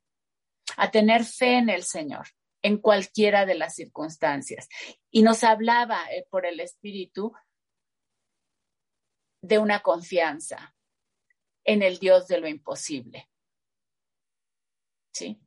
a 0.78 0.91
tener 0.91 1.24
fe 1.24 1.58
en 1.58 1.70
el 1.70 1.84
Señor 1.84 2.28
en 2.65 2.80
cualquiera 2.80 3.46
de 3.46 3.54
las 3.54 3.76
circunstancias. 3.76 4.68
Y 5.12 5.22
nos 5.22 5.44
hablaba 5.44 6.12
eh, 6.12 6.26
por 6.32 6.48
el 6.48 6.60
Espíritu 6.60 7.32
de 9.41 9.60
una 9.60 9.82
confianza 9.82 10.76
en 11.63 11.84
el 11.84 12.00
Dios 12.00 12.28
de 12.28 12.39
lo 12.39 12.48
imposible. 12.48 13.30
¿Sí? 15.13 15.39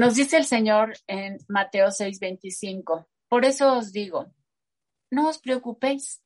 Nos 0.00 0.14
dice 0.14 0.38
el 0.38 0.46
Señor 0.46 0.94
en 1.06 1.36
Mateo 1.46 1.88
6:25, 1.88 3.06
por 3.28 3.44
eso 3.44 3.76
os 3.76 3.92
digo, 3.92 4.32
no 5.10 5.28
os 5.28 5.36
preocupéis, 5.36 6.22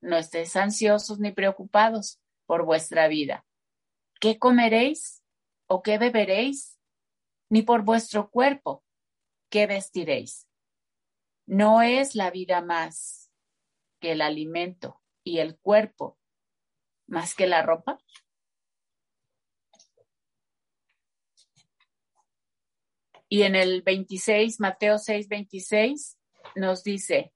no 0.00 0.16
estéis 0.16 0.56
ansiosos 0.56 1.18
ni 1.18 1.32
preocupados 1.32 2.18
por 2.46 2.64
vuestra 2.64 3.08
vida. 3.08 3.44
¿Qué 4.20 4.38
comeréis 4.38 5.22
o 5.66 5.82
qué 5.82 5.98
beberéis? 5.98 6.78
Ni 7.50 7.60
por 7.60 7.82
vuestro 7.82 8.30
cuerpo, 8.30 8.82
¿qué 9.50 9.66
vestiréis? 9.66 10.48
¿No 11.44 11.82
es 11.82 12.14
la 12.14 12.30
vida 12.30 12.62
más 12.62 13.30
que 14.00 14.12
el 14.12 14.22
alimento 14.22 15.02
y 15.22 15.40
el 15.40 15.58
cuerpo 15.58 16.18
más 17.06 17.34
que 17.34 17.48
la 17.48 17.60
ropa? 17.60 17.98
Y 23.28 23.42
en 23.42 23.56
el 23.56 23.82
26, 23.82 24.60
Mateo 24.60 24.98
6, 24.98 25.28
26, 25.28 26.18
nos 26.54 26.84
dice, 26.84 27.32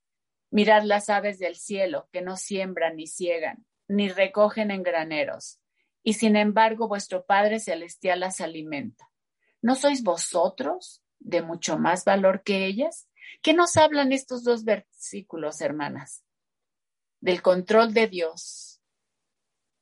mirad 0.50 0.84
las 0.84 1.08
aves 1.10 1.38
del 1.38 1.56
cielo, 1.56 2.08
que 2.12 2.22
no 2.22 2.36
siembran 2.36 2.96
ni 2.96 3.06
ciegan, 3.06 3.66
ni 3.88 4.08
recogen 4.08 4.70
en 4.70 4.82
graneros, 4.82 5.60
y 6.02 6.14
sin 6.14 6.36
embargo 6.36 6.86
vuestro 6.86 7.26
Padre 7.26 7.58
Celestial 7.58 8.20
las 8.20 8.40
alimenta. 8.40 9.10
¿No 9.62 9.74
sois 9.74 10.02
vosotros 10.02 11.02
de 11.18 11.42
mucho 11.42 11.76
más 11.76 12.04
valor 12.04 12.42
que 12.42 12.66
ellas? 12.66 13.08
¿Qué 13.42 13.52
nos 13.52 13.76
hablan 13.76 14.12
estos 14.12 14.44
dos 14.44 14.64
versículos, 14.64 15.60
hermanas? 15.60 16.24
Del 17.20 17.42
control 17.42 17.92
de 17.92 18.06
Dios 18.06 18.80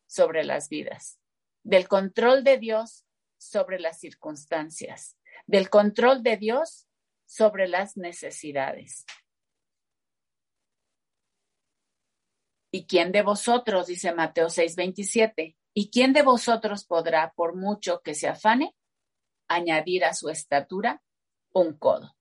sobre 0.07 0.43
las 0.43 0.69
vidas, 0.69 1.21
del 1.63 1.87
control 1.87 2.43
de 2.45 2.57
Dios 2.59 3.05
sobre 3.37 3.79
las 3.79 4.01
circunstancias, 4.01 5.18
del 5.47 5.71
control 5.71 6.23
de 6.23 6.37
Dios 6.37 6.87
sobre 7.27 7.69
las 7.69 7.97
necesidades. 7.97 9.05
¿Y 12.71 12.87
quién 12.87 13.13
de 13.13 13.23
vosotros, 13.23 13.87
dice 13.87 14.13
Mateo 14.13 14.49
6:27, 14.49 15.57
¿y 15.75 15.91
quién 15.91 16.13
de 16.13 16.23
vosotros 16.23 16.85
podrá, 16.85 17.33
por 17.35 17.57
mucho 17.57 18.03
que 18.03 18.15
se 18.15 18.29
afane, 18.29 18.75
añadir 19.49 20.05
a 20.05 20.15
su 20.15 20.29
estatura 20.29 21.03
un 21.53 21.79
codo? 21.79 22.17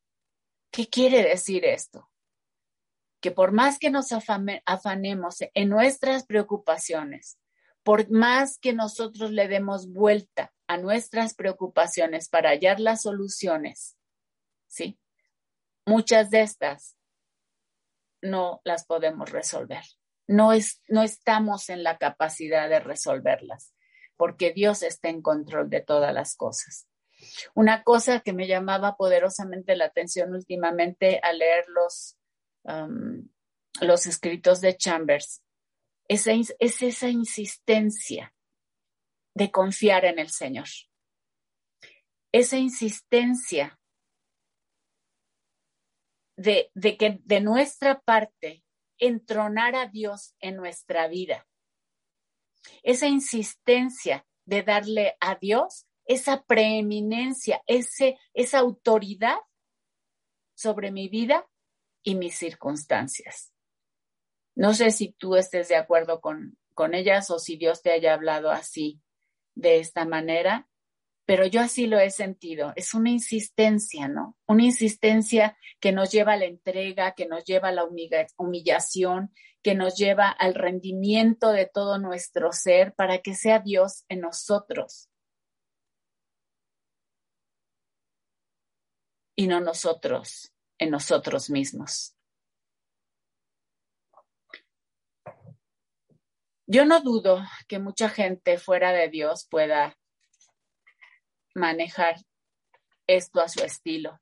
¿Qué 0.72 0.88
quiere 0.88 1.24
decir 1.24 1.66
esto? 1.66 2.10
Que 3.22 3.32
por 3.32 3.52
más 3.52 3.80
que 3.80 3.90
nos 3.90 4.10
afanemos 4.12 5.38
en 5.54 5.70
nuestras 5.70 6.26
preocupaciones, 6.26 7.40
por 7.84 8.10
más 8.10 8.58
que 8.58 8.74
nosotros 8.74 9.32
le 9.32 9.48
demos 9.48 9.92
vuelta 9.92 10.54
a 10.68 10.78
nuestras 10.78 11.34
preocupaciones 11.34 12.30
para 12.30 12.50
hallar 12.50 12.80
las 12.80 13.02
soluciones, 13.04 13.98
¿sí? 14.68 15.00
Muchas 15.86 16.30
de 16.30 16.42
estas 16.42 16.98
no 18.22 18.62
las 18.64 18.86
podemos 18.86 19.32
resolver. 19.32 19.84
No, 20.28 20.52
es, 20.52 20.82
no 20.90 21.04
estamos 21.04 21.70
en 21.70 21.84
la 21.84 21.98
capacidad 21.98 22.68
de 22.68 22.82
resolverlas, 22.82 23.74
porque 24.18 24.52
Dios 24.52 24.84
está 24.84 25.10
en 25.10 25.22
control 25.22 25.70
de 25.70 25.82
todas 25.82 26.14
las 26.14 26.36
cosas. 26.36 26.88
Una 27.56 27.84
cosa 27.84 28.20
que 28.20 28.34
me 28.34 28.48
llamaba 28.48 28.98
poderosamente 28.98 29.76
la 29.76 29.86
atención 29.86 30.34
últimamente 30.34 31.20
al 31.24 31.40
leer 31.40 31.66
los, 31.70 32.18
um, 32.64 33.28
los 33.80 34.06
escritos 34.06 34.62
de 34.62 34.76
Chambers 34.76 35.42
es, 36.08 36.28
es 36.28 36.82
esa 36.82 37.10
insistencia 37.10 38.34
de 39.38 39.52
confiar 39.52 40.04
en 40.06 40.18
el 40.18 40.30
Señor. 40.30 40.68
Esa 42.32 42.58
insistencia 42.58 43.80
de, 46.36 46.72
de 46.74 46.98
que 46.98 47.20
de 47.24 47.40
nuestra 47.42 48.02
parte 48.02 48.64
entronar 48.98 49.76
a 49.76 49.86
Dios 49.86 50.36
en 50.40 50.56
nuestra 50.56 51.08
vida. 51.08 51.48
Esa 52.82 53.08
insistencia 53.08 54.26
de 54.46 54.64
darle 54.64 55.16
a 55.20 55.36
Dios 55.36 55.86
esa 56.06 56.44
preeminencia, 56.44 57.62
ese, 57.68 58.18
esa 58.34 58.60
autoridad 58.60 59.38
sobre 60.56 60.92
mi 60.92 61.10
vida 61.10 61.48
y 62.02 62.16
mis 62.16 62.36
circunstancias. 62.36 63.54
No 64.56 64.74
sé 64.74 64.90
si 64.90 65.12
tú 65.12 65.36
estés 65.36 65.68
de 65.68 65.76
acuerdo 65.76 66.22
con, 66.22 66.58
con 66.74 66.96
ellas 66.96 67.30
o 67.30 67.38
si 67.38 67.58
Dios 67.58 67.84
te 67.84 67.92
haya 67.92 68.14
hablado 68.14 68.50
así, 68.50 69.02
de 69.58 69.80
esta 69.80 70.06
manera, 70.06 70.68
pero 71.26 71.46
yo 71.46 71.62
así 71.62 71.88
lo 71.88 72.00
he 72.00 72.10
sentido. 72.10 72.72
Es 72.76 72.94
una 72.94 73.10
insistencia, 73.10 74.08
¿no? 74.08 74.38
Una 74.48 74.64
insistencia 74.64 75.58
que 75.82 75.92
nos 75.92 76.12
lleva 76.12 76.34
a 76.34 76.38
la 76.38 76.46
entrega, 76.46 77.14
que 77.14 77.28
nos 77.28 77.44
lleva 77.44 77.70
a 77.70 77.72
la 77.74 77.86
humillación, 78.38 79.34
que 79.62 79.76
nos 79.76 79.98
lleva 79.98 80.30
al 80.30 80.56
rendimiento 80.56 81.52
de 81.52 81.66
todo 81.66 81.98
nuestro 81.98 82.54
ser 82.54 82.94
para 82.96 83.18
que 83.20 83.34
sea 83.34 83.60
Dios 83.60 84.06
en 84.08 84.22
nosotros. 84.22 85.10
Y 89.36 89.48
no 89.48 89.60
nosotros 89.60 90.54
en 90.80 90.92
nosotros 90.92 91.50
mismos. 91.50 92.17
Yo 96.70 96.84
no 96.86 97.00
dudo 97.00 97.42
que 97.70 97.80
mucha 97.80 98.10
gente 98.10 98.58
fuera 98.58 98.92
de 98.92 99.08
Dios 99.08 99.48
pueda 99.50 99.98
manejar 101.56 102.18
esto 103.08 103.40
a 103.40 103.48
su 103.48 103.64
estilo. 103.64 104.20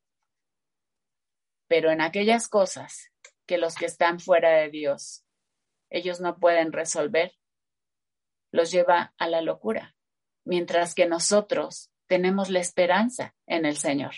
Pero 1.68 1.90
en 1.90 2.02
aquellas 2.02 2.48
cosas 2.48 3.12
que 3.48 3.58
los 3.58 3.74
que 3.74 3.88
están 3.88 4.20
fuera 4.20 4.52
de 4.52 4.70
Dios, 4.70 5.26
ellos 5.90 6.22
no 6.22 6.38
pueden 6.38 6.72
resolver, 6.72 7.34
los 8.52 8.70
lleva 8.72 9.16
a 9.18 9.28
la 9.28 9.42
locura, 9.42 9.96
mientras 10.46 10.94
que 10.94 11.08
nosotros 11.08 11.92
tenemos 12.08 12.52
la 12.52 12.60
esperanza 12.60 13.36
en 13.48 13.66
el 13.66 13.78
Señor, 13.78 14.14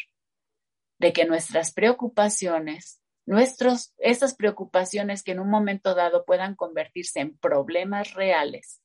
de 0.99 1.13
que 1.13 1.23
nuestras 1.23 1.71
preocupaciones, 1.71 3.01
nuestros, 3.27 3.93
esas 3.97 4.35
preocupaciones 4.35 5.21
que 5.21 5.33
en 5.33 5.41
un 5.41 5.49
momento 5.49 5.93
dado 5.93 6.25
puedan 6.25 6.55
convertirse 6.55 7.19
en 7.19 7.37
problemas 7.37 8.13
reales, 8.13 8.81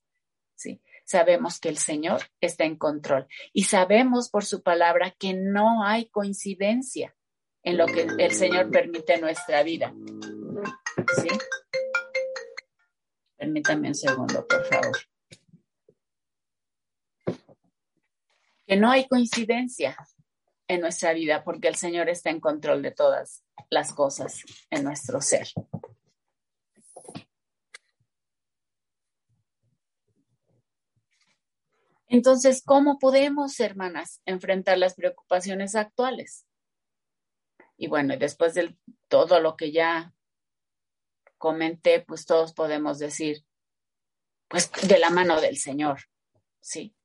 ¿sí? 0.55 0.81
sabemos 1.05 1.59
que 1.59 1.69
el 1.69 1.77
Señor 1.77 2.23
está 2.41 2.65
en 2.65 2.77
control 2.77 3.27
y 3.53 3.63
sabemos 3.63 4.29
por 4.29 4.43
su 4.43 4.61
palabra 4.61 5.15
que 5.17 5.33
no 5.33 5.83
hay 5.85 6.09
coincidencia 6.09 7.15
en 7.63 7.77
lo 7.77 7.85
que 7.85 8.05
el 8.19 8.31
Señor 8.31 8.69
permite 8.69 9.13
en 9.13 9.21
nuestra 9.21 9.63
vida. 9.63 9.93
¿Sí? 11.21 11.29
Permítame 13.37 13.87
un 13.87 13.95
segundo, 13.95 14.45
por 14.45 14.65
favor. 14.65 14.97
Que 18.67 18.75
no 18.75 18.91
hay 18.91 19.07
coincidencia 19.07 19.95
en 20.67 20.81
nuestra 20.81 21.13
vida 21.13 21.45
porque 21.45 21.69
el 21.69 21.75
Señor 21.75 22.09
está 22.09 22.29
en 22.29 22.41
control 22.41 22.81
de 22.81 22.91
todas 22.91 23.42
las 23.69 23.93
cosas 23.93 24.43
en 24.69 24.83
nuestro 24.83 25.21
ser. 25.21 25.47
Entonces, 32.07 32.61
¿cómo 32.63 32.99
podemos, 32.99 33.59
hermanas, 33.59 34.21
enfrentar 34.25 34.77
las 34.77 34.93
preocupaciones 34.93 35.73
actuales? 35.73 36.45
Y 37.75 37.87
bueno, 37.87 38.15
después 38.17 38.53
de 38.53 38.77
todo 39.07 39.39
lo 39.39 39.55
que 39.57 39.71
ya 39.71 40.13
comenté, 41.39 42.01
pues 42.01 42.27
todos 42.27 42.53
podemos 42.53 42.99
decir, 42.99 43.43
pues 44.47 44.71
de 44.87 44.99
la 44.99 45.09
mano 45.09 45.41
del 45.41 45.57
Señor, 45.57 46.01
¿sí? 46.59 46.95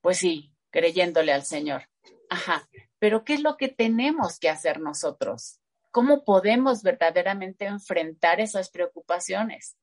Pues 0.00 0.18
sí, 0.18 0.52
creyéndole 0.70 1.32
al 1.32 1.44
Señor. 1.44 1.88
Ajá, 2.28 2.68
pero 3.00 3.24
¿qué 3.24 3.34
es 3.34 3.42
lo 3.42 3.56
que 3.56 3.68
tenemos 3.68 4.38
que 4.38 4.48
hacer 4.48 4.78
nosotros? 4.78 5.58
¿Cómo 5.90 6.24
podemos 6.24 6.84
verdaderamente 6.84 7.64
enfrentar 7.64 8.40
esas 8.40 8.70
preocupaciones? 8.70 9.76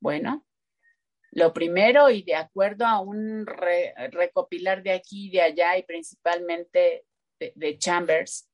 Bueno, 0.00 0.46
lo 1.32 1.52
primero, 1.52 2.08
y 2.08 2.22
de 2.22 2.36
acuerdo 2.36 2.86
a 2.86 3.00
un 3.00 3.46
recopilar 3.46 4.82
de 4.82 4.92
aquí 4.92 5.26
y 5.26 5.30
de 5.30 5.42
allá, 5.42 5.76
y 5.76 5.82
principalmente 5.82 7.04
de, 7.38 7.78
Chambers, 7.78 8.48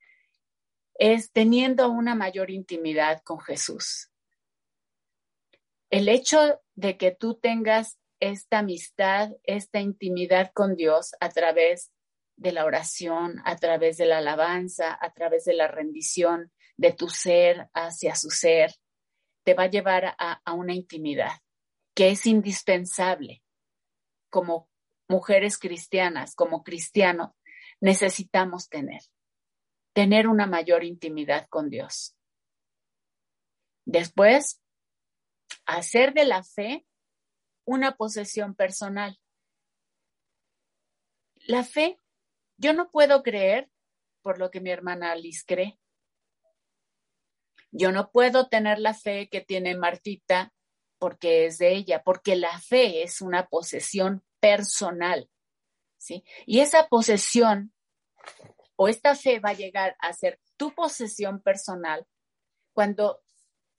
es 0.95 1.31
teniendo 1.31 1.91
una 1.91 2.15
mayor 2.15 2.51
intimidad 2.51 3.21
con 3.23 3.41
Jesús. 3.41 4.11
El 5.91 6.09
hecho 6.09 6.61
de 6.75 6.97
que 6.97 7.11
tú 7.11 7.35
tengas 7.35 7.99
esta 8.21 8.61
amistad, 8.61 9.33
esta 9.45 9.81
intimidad 9.81 10.51
con 10.55 10.77
Dios 10.77 11.13
a 11.21 11.29
través 11.29 11.93
de 12.39 12.53
la 12.53 12.65
oración, 12.65 13.43
a 13.45 13.57
través 13.57 13.99
de 13.99 14.07
la 14.07 14.19
alabanza, 14.19 14.97
a 15.01 15.13
través 15.13 15.45
de 15.45 15.55
la 15.55 15.69
rendición 15.69 16.53
de 16.77 16.93
tu 16.93 17.09
ser 17.09 17.69
hacia 17.75 18.15
su 18.15 18.31
ser, 18.31 18.73
te 19.45 19.55
va 19.55 19.65
a 19.65 19.71
llevar 19.71 20.15
a 20.19 20.53
una 20.55 20.75
intimidad 20.75 21.33
que 21.95 22.11
es 22.11 22.27
indispensable 22.27 23.43
como 24.31 24.71
mujeres 25.09 25.59
cristianas, 25.59 26.35
como 26.35 26.63
cristianos, 26.63 27.33
necesitamos 27.81 28.69
tener, 28.69 29.03
tener 29.95 30.29
una 30.29 30.47
mayor 30.47 30.85
intimidad 30.85 31.49
con 31.49 31.71
Dios. 31.71 32.17
Después, 33.85 34.61
hacer 35.67 36.15
de 36.15 36.25
la 36.25 36.45
fe 36.45 36.87
una 37.65 37.97
posesión 37.97 38.55
personal. 38.55 39.19
La 41.47 41.65
fe, 41.65 41.99
yo 42.59 42.73
no 42.75 42.91
puedo 42.91 43.23
creer 43.23 43.71
por 44.23 44.39
lo 44.39 44.51
que 44.51 44.61
mi 44.61 44.71
hermana 44.71 45.13
Alice 45.13 45.45
cree. 45.47 45.79
Yo 47.71 47.93
no 47.93 48.11
puedo 48.11 48.49
tener 48.49 48.79
la 48.79 48.95
fe 48.95 49.29
que 49.29 49.41
tiene 49.41 49.77
Martita 49.77 50.53
porque 50.99 51.47
es 51.47 51.59
de 51.59 51.75
ella, 51.75 52.03
porque 52.03 52.35
la 52.35 52.59
fe 52.59 53.03
es 53.03 53.21
una 53.21 53.47
posesión 53.47 54.25
personal. 54.41 55.31
¿sí? 55.97 56.25
Y 56.47 56.61
esa 56.61 56.89
posesión 56.89 57.73
o 58.77 58.89
esta 58.89 59.15
fe 59.15 59.39
va 59.39 59.51
a 59.51 59.55
llegar 59.55 59.97
a 60.01 60.13
ser 60.13 60.41
tu 60.57 60.75
posesión 60.75 61.41
personal 61.41 62.07
cuando 62.73 63.23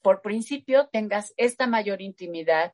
por 0.01 0.21
principio 0.21 0.87
tengas 0.87 1.33
esta 1.35 1.67
mayor 1.67 2.01
intimidad 2.01 2.73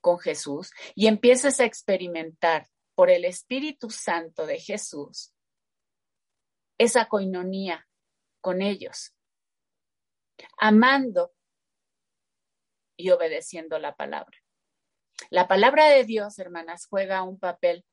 con 0.00 0.18
Jesús 0.18 0.72
y 0.94 1.06
empieces 1.06 1.60
a 1.60 1.64
experimentar 1.64 2.68
por 2.94 3.10
el 3.10 3.24
Espíritu 3.24 3.90
Santo 3.90 4.44
de 4.44 4.58
Jesús 4.60 5.32
esa 6.78 7.06
coinonía 7.06 7.86
con 8.40 8.62
ellos, 8.62 9.14
amando 10.56 11.32
y 12.96 13.10
obedeciendo 13.10 13.78
la 13.78 13.94
palabra. 13.96 14.38
La 15.30 15.48
palabra 15.48 15.86
de 15.86 16.04
Dios, 16.04 16.38
hermanas, 16.38 16.86
juega 16.86 17.22
un 17.22 17.38
papel 17.38 17.84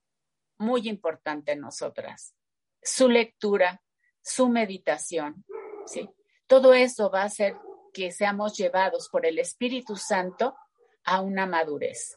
muy 0.57 0.87
importante 0.87 1.53
en 1.53 1.61
nosotras. 1.61 2.35
Su 2.81 3.09
lectura, 3.09 3.81
su 4.21 4.47
meditación, 4.47 5.43
¿sí? 5.85 6.09
Todo 6.47 6.73
eso 6.73 7.09
va 7.09 7.23
a 7.23 7.25
hacer 7.25 7.57
que 7.93 8.11
seamos 8.11 8.55
llevados 8.55 9.09
por 9.09 9.25
el 9.25 9.39
Espíritu 9.39 9.95
Santo 9.95 10.55
a 11.03 11.21
una 11.21 11.45
madurez. 11.45 12.15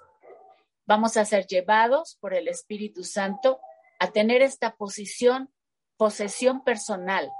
Vamos 0.86 1.16
a 1.16 1.24
ser 1.24 1.46
llevados 1.46 2.16
por 2.20 2.34
el 2.34 2.48
Espíritu 2.48 3.04
Santo 3.04 3.60
a 3.98 4.10
tener 4.10 4.42
esta 4.42 4.76
posición, 4.76 5.52
posesión 5.98 6.62
personal 6.62 7.30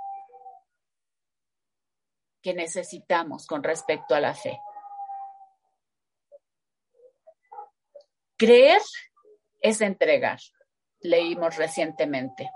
que 2.43 2.53
necesitamos 2.53 3.47
con 3.47 3.63
respecto 3.63 4.15
a 4.15 4.21
la 4.21 4.35
fe. 4.35 4.61
Creer 8.37 8.83
es 9.61 9.81
entregar, 9.81 10.39
leímos 11.01 11.57
recientemente. 11.57 12.51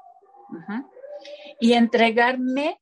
Y 1.61 1.73
entregarme 1.75 2.81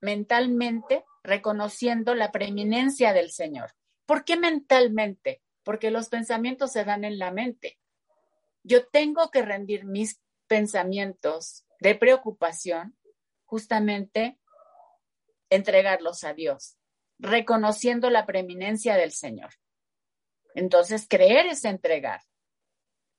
mentalmente 0.00 1.04
reconociendo 1.22 2.14
la 2.14 2.32
preeminencia 2.32 3.12
del 3.12 3.30
Señor. 3.30 3.72
¿Por 4.06 4.24
qué 4.24 4.36
mentalmente? 4.36 5.42
Porque 5.62 5.90
los 5.90 6.08
pensamientos 6.08 6.72
se 6.72 6.84
dan 6.84 7.04
en 7.04 7.18
la 7.18 7.30
mente. 7.32 7.78
Yo 8.64 8.86
tengo 8.86 9.30
que 9.30 9.42
rendir 9.42 9.84
mis 9.84 10.20
pensamientos 10.46 11.64
de 11.82 11.96
preocupación, 11.96 12.96
justamente 13.44 14.38
entregarlos 15.50 16.22
a 16.22 16.32
Dios, 16.32 16.78
reconociendo 17.18 18.08
la 18.08 18.24
preeminencia 18.24 18.94
del 18.94 19.10
Señor. 19.10 19.50
Entonces, 20.54 21.06
creer 21.08 21.46
es 21.46 21.64
entregar 21.64 22.20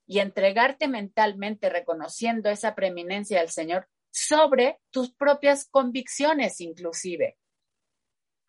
y 0.06 0.20
entregarte 0.20 0.88
mentalmente 0.88 1.68
reconociendo 1.68 2.48
esa 2.48 2.74
preeminencia 2.74 3.40
del 3.40 3.50
Señor 3.50 3.86
sobre 4.10 4.80
tus 4.90 5.12
propias 5.12 5.66
convicciones 5.66 6.58
inclusive. 6.62 7.36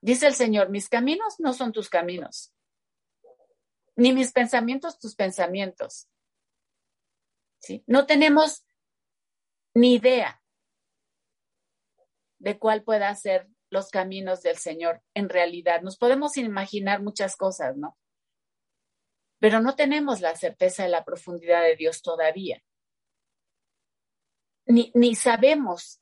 Dice 0.01 0.27
el 0.27 0.35
Señor, 0.35 0.69
mis 0.69 0.87
caminos 0.87 1.35
no 1.39 1.51
son 1.51 1.73
tus 1.73 1.89
caminos, 1.89 2.53
ni 3.97 4.13
mis 4.13 4.31
pensamientos 4.31 4.97
tus 4.97 5.13
pensamientos. 5.13 6.07
¿Sí? 7.59 7.83
No 7.85 8.05
tenemos 8.05 8.64
ni 9.75 9.95
idea 9.95 10.41
de 12.39 12.57
cuál 12.57 12.83
pueda 12.83 13.13
ser 13.15 13.47
los 13.69 13.89
caminos 13.89 14.41
del 14.41 14.57
Señor 14.57 15.01
en 15.13 15.29
realidad. 15.29 15.81
Nos 15.81 15.97
podemos 15.97 16.37
imaginar 16.37 17.01
muchas 17.01 17.35
cosas, 17.35 17.75
¿no? 17.77 17.97
pero 19.39 19.59
no 19.59 19.75
tenemos 19.75 20.21
la 20.21 20.35
certeza 20.35 20.83
de 20.83 20.89
la 20.89 21.05
profundidad 21.05 21.61
de 21.61 21.75
Dios 21.75 22.01
todavía. 22.01 22.63
Ni, 24.65 24.91
ni 24.95 25.13
sabemos 25.13 26.01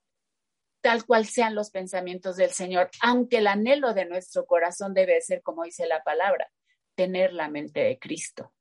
tal 0.81 1.05
cual 1.05 1.25
sean 1.25 1.55
los 1.55 1.69
pensamientos 1.69 2.37
del 2.37 2.51
Señor, 2.51 2.89
aunque 3.01 3.39
el 3.39 3.47
anhelo 3.47 3.93
de 3.93 4.05
nuestro 4.05 4.45
corazón 4.45 4.93
debe 4.93 5.19
ser, 5.21 5.41
como 5.41 5.63
dice 5.63 5.87
la 5.87 6.03
palabra, 6.03 6.49
tener 6.95 7.33
la 7.33 7.49
mente 7.49 7.81
de 7.81 7.99
Cristo. 7.99 8.53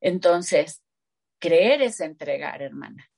Entonces, 0.00 0.82
creer 1.38 1.82
es 1.82 2.00
entregar, 2.00 2.62
hermana. 2.62 3.10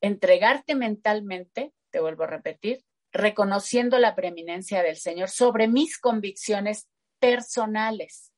Entregarte 0.00 0.74
mentalmente, 0.74 1.72
te 1.90 2.00
vuelvo 2.00 2.24
a 2.24 2.28
repetir, 2.28 2.84
reconociendo 3.12 3.98
la 3.98 4.14
preeminencia 4.14 4.82
del 4.82 4.96
Señor 4.96 5.28
sobre 5.28 5.68
mis 5.68 5.98
convicciones 5.98 6.88
personales. 7.20 8.32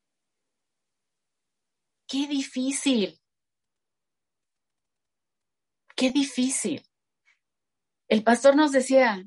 Qué 2.06 2.26
difícil. 2.28 3.20
Qué 5.96 6.10
difícil. 6.10 6.86
El 8.08 8.22
pastor 8.22 8.54
nos 8.54 8.70
decía, 8.70 9.24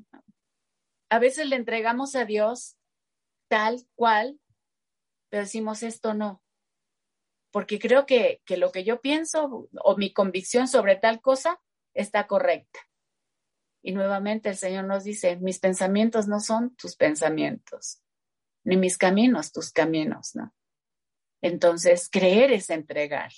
a 1.10 1.18
veces 1.18 1.46
le 1.48 1.56
entregamos 1.56 2.14
a 2.14 2.24
Dios 2.24 2.78
tal 3.48 3.84
cual, 3.96 4.40
pero 5.28 5.42
decimos 5.42 5.82
esto 5.82 6.14
no, 6.14 6.42
porque 7.50 7.78
creo 7.78 8.06
que, 8.06 8.42
que 8.44 8.56
lo 8.56 8.70
que 8.70 8.84
yo 8.84 9.00
pienso 9.00 9.68
o 9.82 9.96
mi 9.96 10.12
convicción 10.12 10.68
sobre 10.68 10.96
tal 10.96 11.20
cosa 11.20 11.60
está 11.94 12.26
correcta. 12.26 12.80
Y 13.82 13.92
nuevamente 13.92 14.50
el 14.50 14.56
Señor 14.56 14.84
nos 14.84 15.04
dice, 15.04 15.36
mis 15.36 15.58
pensamientos 15.58 16.28
no 16.28 16.40
son 16.40 16.76
tus 16.76 16.96
pensamientos, 16.96 18.02
ni 18.64 18.76
mis 18.76 18.98
caminos 18.98 19.52
tus 19.52 19.72
caminos, 19.72 20.34
¿no? 20.34 20.54
Entonces, 21.42 22.10
creer 22.10 22.52
es 22.52 22.68
entregar, 22.68 23.32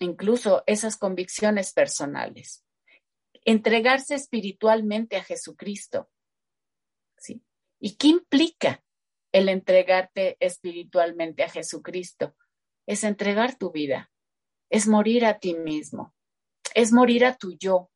incluso 0.00 0.62
esas 0.66 0.96
convicciones 0.96 1.72
personales. 1.72 2.64
Entregarse 3.44 4.14
espiritualmente 4.14 5.16
a 5.16 5.24
Jesucristo. 5.24 6.10
¿sí? 7.16 7.42
¿Y 7.78 7.96
qué 7.96 8.08
implica 8.08 8.83
el 9.34 9.48
entregarte 9.48 10.36
espiritualmente 10.38 11.42
a 11.42 11.48
Jesucristo? 11.48 12.36
Es 12.86 13.02
entregar 13.02 13.56
tu 13.56 13.72
vida, 13.72 14.12
es 14.70 14.86
morir 14.86 15.26
a 15.26 15.40
ti 15.40 15.54
mismo, 15.54 16.14
es 16.72 16.92
morir 16.92 17.24
a 17.24 17.36
tu 17.36 17.56
yo, 17.58 17.90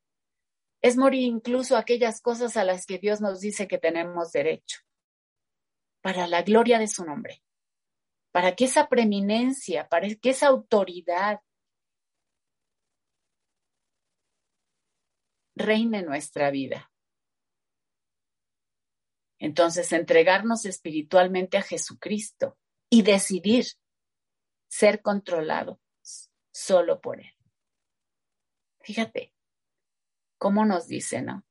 es 0.83 0.97
morir 0.97 1.23
incluso 1.23 1.77
aquellas 1.77 2.21
cosas 2.21 2.57
a 2.57 2.65
las 2.65 2.87
que 2.87 2.99
Dios 2.99 3.21
nos 3.21 3.41
dice 3.41 3.69
que 3.69 3.79
tenemos 3.79 4.33
derecho, 4.33 4.81
para 6.03 6.27
la 6.27 6.43
gloria 6.43 6.81
de 6.81 6.89
su 6.89 7.05
nombre, 7.05 7.45
para 8.33 8.57
que 8.57 8.65
esa 8.65 8.89
preeminencia, 8.89 9.89
para 9.89 10.13
que 10.17 10.31
esa 10.31 10.49
autoridad 10.49 11.41
reine 15.55 16.03
nuestra 16.03 16.51
vida. 16.51 16.91
Entonces, 19.39 19.93
entregarnos 19.93 20.65
espiritualmente 20.65 21.59
a 21.59 21.63
Jesucristo 21.63 22.59
y 22.91 23.03
decidir 23.03 23.67
ser 24.69 25.03
controlado 25.03 25.81
solo 26.51 27.01
por 27.01 27.21
Él. 27.21 27.33
Fíjate, 28.81 29.33
¿Cómo 30.39 30.65
nos 30.65 30.87
dice, 30.87 31.21
no? 31.21 31.45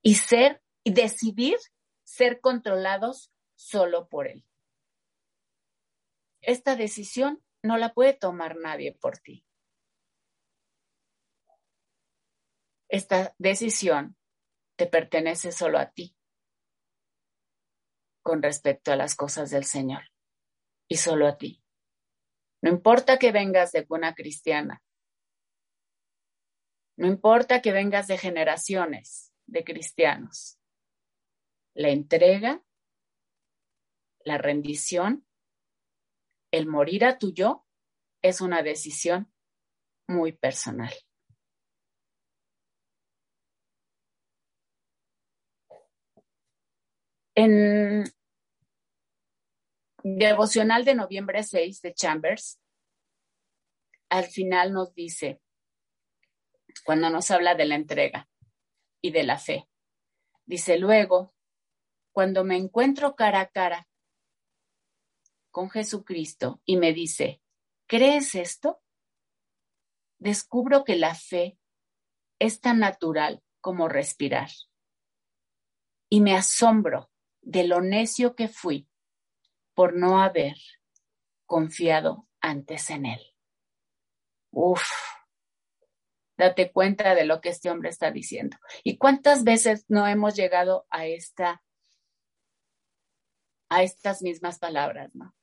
Y 0.00 0.16
ser, 0.16 0.62
y 0.82 0.92
decidir 0.92 1.58
ser 2.02 2.40
controlados 2.40 3.30
solo 3.54 4.08
por 4.08 4.26
Él. 4.26 4.44
Esta 6.40 6.74
decisión 6.74 7.42
no 7.62 7.76
la 7.76 7.92
puede 7.92 8.14
tomar 8.14 8.56
nadie 8.56 8.92
por 8.92 9.18
ti. 9.18 9.44
Esta 12.88 13.34
decisión 13.38 14.16
te 14.76 14.86
pertenece 14.86 15.52
solo 15.52 15.78
a 15.78 15.90
ti 15.90 16.16
con 18.22 18.42
respecto 18.42 18.92
a 18.92 18.96
las 18.96 19.14
cosas 19.14 19.50
del 19.50 19.64
Señor 19.64 20.02
y 20.88 20.96
solo 20.96 21.26
a 21.26 21.36
ti. 21.36 21.62
No 22.62 22.70
importa 22.70 23.18
que 23.18 23.32
vengas 23.32 23.72
de 23.72 23.86
cuna 23.86 24.14
cristiana, 24.14 24.82
no 26.96 27.06
importa 27.08 27.62
que 27.62 27.72
vengas 27.72 28.06
de 28.06 28.18
generaciones 28.18 29.32
de 29.46 29.64
cristianos. 29.64 30.58
La 31.74 31.88
entrega, 31.88 32.62
la 34.24 34.38
rendición, 34.38 35.26
el 36.52 36.66
morir 36.66 37.04
a 37.04 37.18
tu 37.18 37.32
yo 37.32 37.66
es 38.20 38.40
una 38.40 38.62
decisión 38.62 39.32
muy 40.06 40.32
personal. 40.32 40.92
En 47.34 48.04
devocional 50.02 50.84
de 50.84 50.94
noviembre 50.94 51.42
6 51.42 51.80
de 51.80 51.94
Chambers, 51.94 52.60
al 54.10 54.24
final 54.24 54.72
nos 54.72 54.94
dice, 54.94 55.40
cuando 56.84 57.08
nos 57.08 57.30
habla 57.30 57.54
de 57.54 57.64
la 57.64 57.76
entrega 57.76 58.28
y 59.00 59.12
de 59.12 59.22
la 59.22 59.38
fe. 59.38 59.68
Dice 60.44 60.78
luego, 60.78 61.34
cuando 62.12 62.44
me 62.44 62.56
encuentro 62.56 63.14
cara 63.16 63.40
a 63.40 63.48
cara 63.48 63.88
con 65.50 65.70
Jesucristo 65.70 66.60
y 66.64 66.76
me 66.76 66.92
dice, 66.92 67.40
crees 67.86 68.34
esto, 68.34 68.82
descubro 70.18 70.84
que 70.84 70.96
la 70.96 71.14
fe 71.14 71.58
es 72.38 72.60
tan 72.60 72.80
natural 72.80 73.42
como 73.60 73.88
respirar. 73.88 74.50
Y 76.10 76.20
me 76.20 76.34
asombro 76.34 77.11
de 77.42 77.64
lo 77.64 77.80
necio 77.80 78.34
que 78.34 78.48
fui 78.48 78.88
por 79.74 79.94
no 79.94 80.22
haber 80.22 80.56
confiado 81.46 82.28
antes 82.40 82.90
en 82.90 83.06
él. 83.06 83.20
Uf, 84.50 84.82
date 86.36 86.72
cuenta 86.72 87.14
de 87.14 87.24
lo 87.24 87.40
que 87.40 87.50
este 87.50 87.70
hombre 87.70 87.90
está 87.90 88.10
diciendo. 88.10 88.56
¿Y 88.84 88.96
cuántas 88.96 89.44
veces 89.44 89.84
no 89.88 90.06
hemos 90.06 90.34
llegado 90.34 90.86
a 90.90 91.06
esta 91.06 91.62
a 93.68 93.82
estas 93.82 94.20
mismas 94.20 94.58
palabras, 94.58 95.14
¿no? 95.14 95.34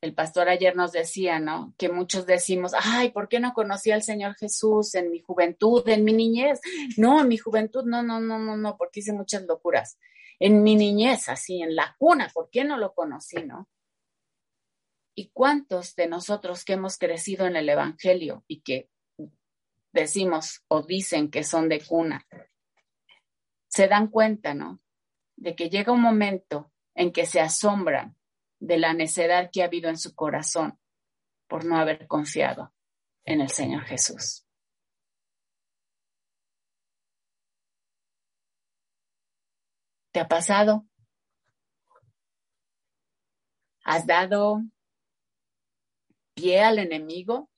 El 0.00 0.14
pastor 0.14 0.48
ayer 0.48 0.76
nos 0.76 0.92
decía, 0.92 1.40
¿no? 1.40 1.74
Que 1.76 1.88
muchos 1.88 2.24
decimos, 2.24 2.72
ay, 2.80 3.10
¿por 3.10 3.28
qué 3.28 3.40
no 3.40 3.52
conocí 3.52 3.90
al 3.90 4.02
Señor 4.02 4.36
Jesús 4.36 4.94
en 4.94 5.10
mi 5.10 5.20
juventud, 5.20 5.88
en 5.88 6.04
mi 6.04 6.12
niñez? 6.12 6.60
No, 6.96 7.20
en 7.20 7.28
mi 7.28 7.36
juventud, 7.36 7.84
no, 7.84 8.02
no, 8.02 8.20
no, 8.20 8.38
no, 8.38 8.56
no, 8.56 8.76
porque 8.76 9.00
hice 9.00 9.12
muchas 9.12 9.42
locuras. 9.42 9.98
En 10.38 10.62
mi 10.62 10.76
niñez, 10.76 11.28
así, 11.28 11.62
en 11.62 11.74
la 11.74 11.96
cuna, 11.98 12.30
¿por 12.32 12.48
qué 12.48 12.64
no 12.64 12.76
lo 12.76 12.94
conocí, 12.94 13.42
no? 13.42 13.68
¿Y 15.16 15.30
cuántos 15.30 15.96
de 15.96 16.06
nosotros 16.06 16.64
que 16.64 16.74
hemos 16.74 16.96
crecido 16.96 17.46
en 17.46 17.56
el 17.56 17.68
Evangelio 17.68 18.44
y 18.46 18.60
que 18.60 18.88
decimos 19.92 20.62
o 20.68 20.82
dicen 20.82 21.28
que 21.28 21.42
son 21.42 21.68
de 21.68 21.80
cuna, 21.80 22.24
se 23.66 23.88
dan 23.88 24.08
cuenta, 24.08 24.54
¿no? 24.54 24.80
De 25.36 25.56
que 25.56 25.70
llega 25.70 25.92
un 25.92 26.02
momento 26.02 26.72
en 26.94 27.12
que 27.12 27.26
se 27.26 27.40
asombran 27.40 28.17
de 28.60 28.78
la 28.78 28.92
necedad 28.94 29.50
que 29.52 29.62
ha 29.62 29.66
habido 29.66 29.88
en 29.88 29.98
su 29.98 30.14
corazón 30.14 30.78
por 31.46 31.64
no 31.64 31.76
haber 31.76 32.06
confiado 32.06 32.74
en 33.24 33.40
el 33.40 33.50
Señor 33.50 33.84
Jesús. 33.84 34.44
¿Te 40.12 40.20
ha 40.20 40.28
pasado? 40.28 40.86
¿Has 43.84 44.06
dado 44.06 44.62
pie 46.34 46.60
al 46.60 46.78
enemigo 46.78 47.50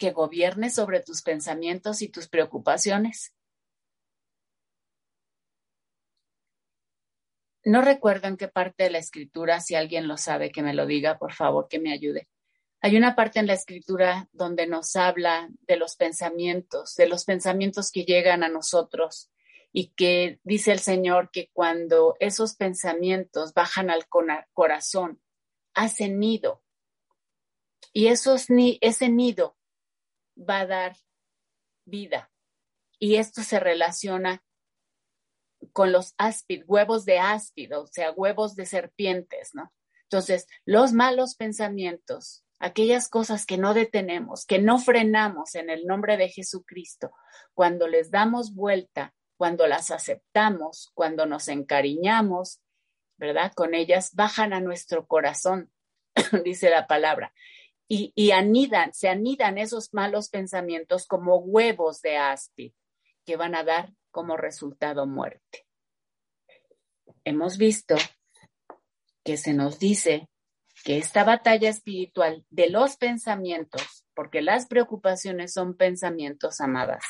que 0.00 0.12
gobierne 0.12 0.70
sobre 0.70 1.00
tus 1.02 1.20
pensamientos 1.22 2.00
y 2.00 2.08
tus 2.08 2.26
preocupaciones. 2.26 3.34
No 7.70 7.82
recuerdo 7.82 8.26
en 8.26 8.36
qué 8.36 8.48
parte 8.48 8.82
de 8.82 8.90
la 8.90 8.98
escritura, 8.98 9.60
si 9.60 9.76
alguien 9.76 10.08
lo 10.08 10.16
sabe, 10.16 10.50
que 10.50 10.60
me 10.60 10.74
lo 10.74 10.86
diga, 10.86 11.18
por 11.18 11.32
favor, 11.32 11.68
que 11.68 11.78
me 11.78 11.92
ayude. 11.92 12.26
Hay 12.80 12.96
una 12.96 13.14
parte 13.14 13.38
en 13.38 13.46
la 13.46 13.52
escritura 13.52 14.28
donde 14.32 14.66
nos 14.66 14.96
habla 14.96 15.48
de 15.68 15.76
los 15.76 15.94
pensamientos, 15.94 16.96
de 16.96 17.06
los 17.06 17.24
pensamientos 17.24 17.92
que 17.92 18.04
llegan 18.04 18.42
a 18.42 18.48
nosotros 18.48 19.30
y 19.72 19.92
que 19.92 20.40
dice 20.42 20.72
el 20.72 20.80
Señor 20.80 21.30
que 21.30 21.48
cuando 21.52 22.16
esos 22.18 22.56
pensamientos 22.56 23.54
bajan 23.54 23.88
al 23.88 24.08
corazón, 24.52 25.20
hacen 25.72 26.18
nido. 26.18 26.64
Y 27.92 28.08
esos, 28.08 28.46
ese 28.80 29.08
nido 29.10 29.56
va 30.36 30.58
a 30.58 30.66
dar 30.66 30.96
vida. 31.84 32.32
Y 32.98 33.14
esto 33.14 33.44
se 33.44 33.60
relaciona 33.60 34.42
con 35.72 35.92
los 35.92 36.14
áspid, 36.18 36.62
huevos 36.66 37.04
de 37.04 37.18
áspido, 37.18 37.82
o 37.82 37.86
sea, 37.86 38.12
huevos 38.12 38.56
de 38.56 38.66
serpientes, 38.66 39.50
¿no? 39.54 39.72
Entonces, 40.04 40.46
los 40.64 40.92
malos 40.92 41.36
pensamientos, 41.36 42.44
aquellas 42.58 43.08
cosas 43.08 43.46
que 43.46 43.58
no 43.58 43.74
detenemos, 43.74 44.44
que 44.44 44.58
no 44.58 44.78
frenamos 44.78 45.54
en 45.54 45.70
el 45.70 45.86
nombre 45.86 46.16
de 46.16 46.28
Jesucristo, 46.28 47.12
cuando 47.54 47.86
les 47.86 48.10
damos 48.10 48.54
vuelta 48.54 49.14
cuando 49.40 49.66
las 49.66 49.90
aceptamos, 49.90 50.90
cuando 50.92 51.24
nos 51.24 51.48
encariñamos, 51.48 52.60
¿verdad? 53.16 53.54
Con 53.54 53.74
ellas 53.74 54.14
bajan 54.14 54.52
a 54.52 54.60
nuestro 54.60 55.06
corazón, 55.06 55.72
dice 56.44 56.68
la 56.68 56.86
palabra, 56.86 57.32
y, 57.88 58.32
anidan, 58.32 58.92
se 58.92 59.08
anidan 59.08 59.56
esos 59.56 59.94
malos 59.94 60.28
pensamientos 60.28 61.06
como 61.06 61.38
huevos 61.38 62.02
de 62.02 62.18
áspid 62.18 62.74
que 63.24 63.36
van 63.36 63.54
a 63.54 63.64
dar 63.64 63.94
como 64.10 64.36
resultado 64.36 65.06
muerte. 65.06 65.66
Hemos 67.24 67.58
visto 67.58 67.96
que 69.24 69.36
se 69.36 69.52
nos 69.52 69.78
dice 69.78 70.28
que 70.84 70.98
esta 70.98 71.24
batalla 71.24 71.68
espiritual 71.68 72.44
de 72.48 72.70
los 72.70 72.96
pensamientos, 72.96 74.06
porque 74.14 74.40
las 74.40 74.66
preocupaciones 74.66 75.52
son 75.52 75.76
pensamientos 75.76 76.60
amadas, 76.60 77.04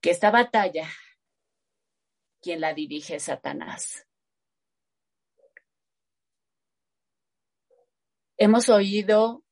que 0.00 0.10
esta 0.10 0.30
batalla, 0.30 0.88
quien 2.40 2.60
la 2.60 2.74
dirige 2.74 3.16
es 3.16 3.24
Satanás. 3.24 4.06
Hemos 8.36 8.68
oído 8.68 9.42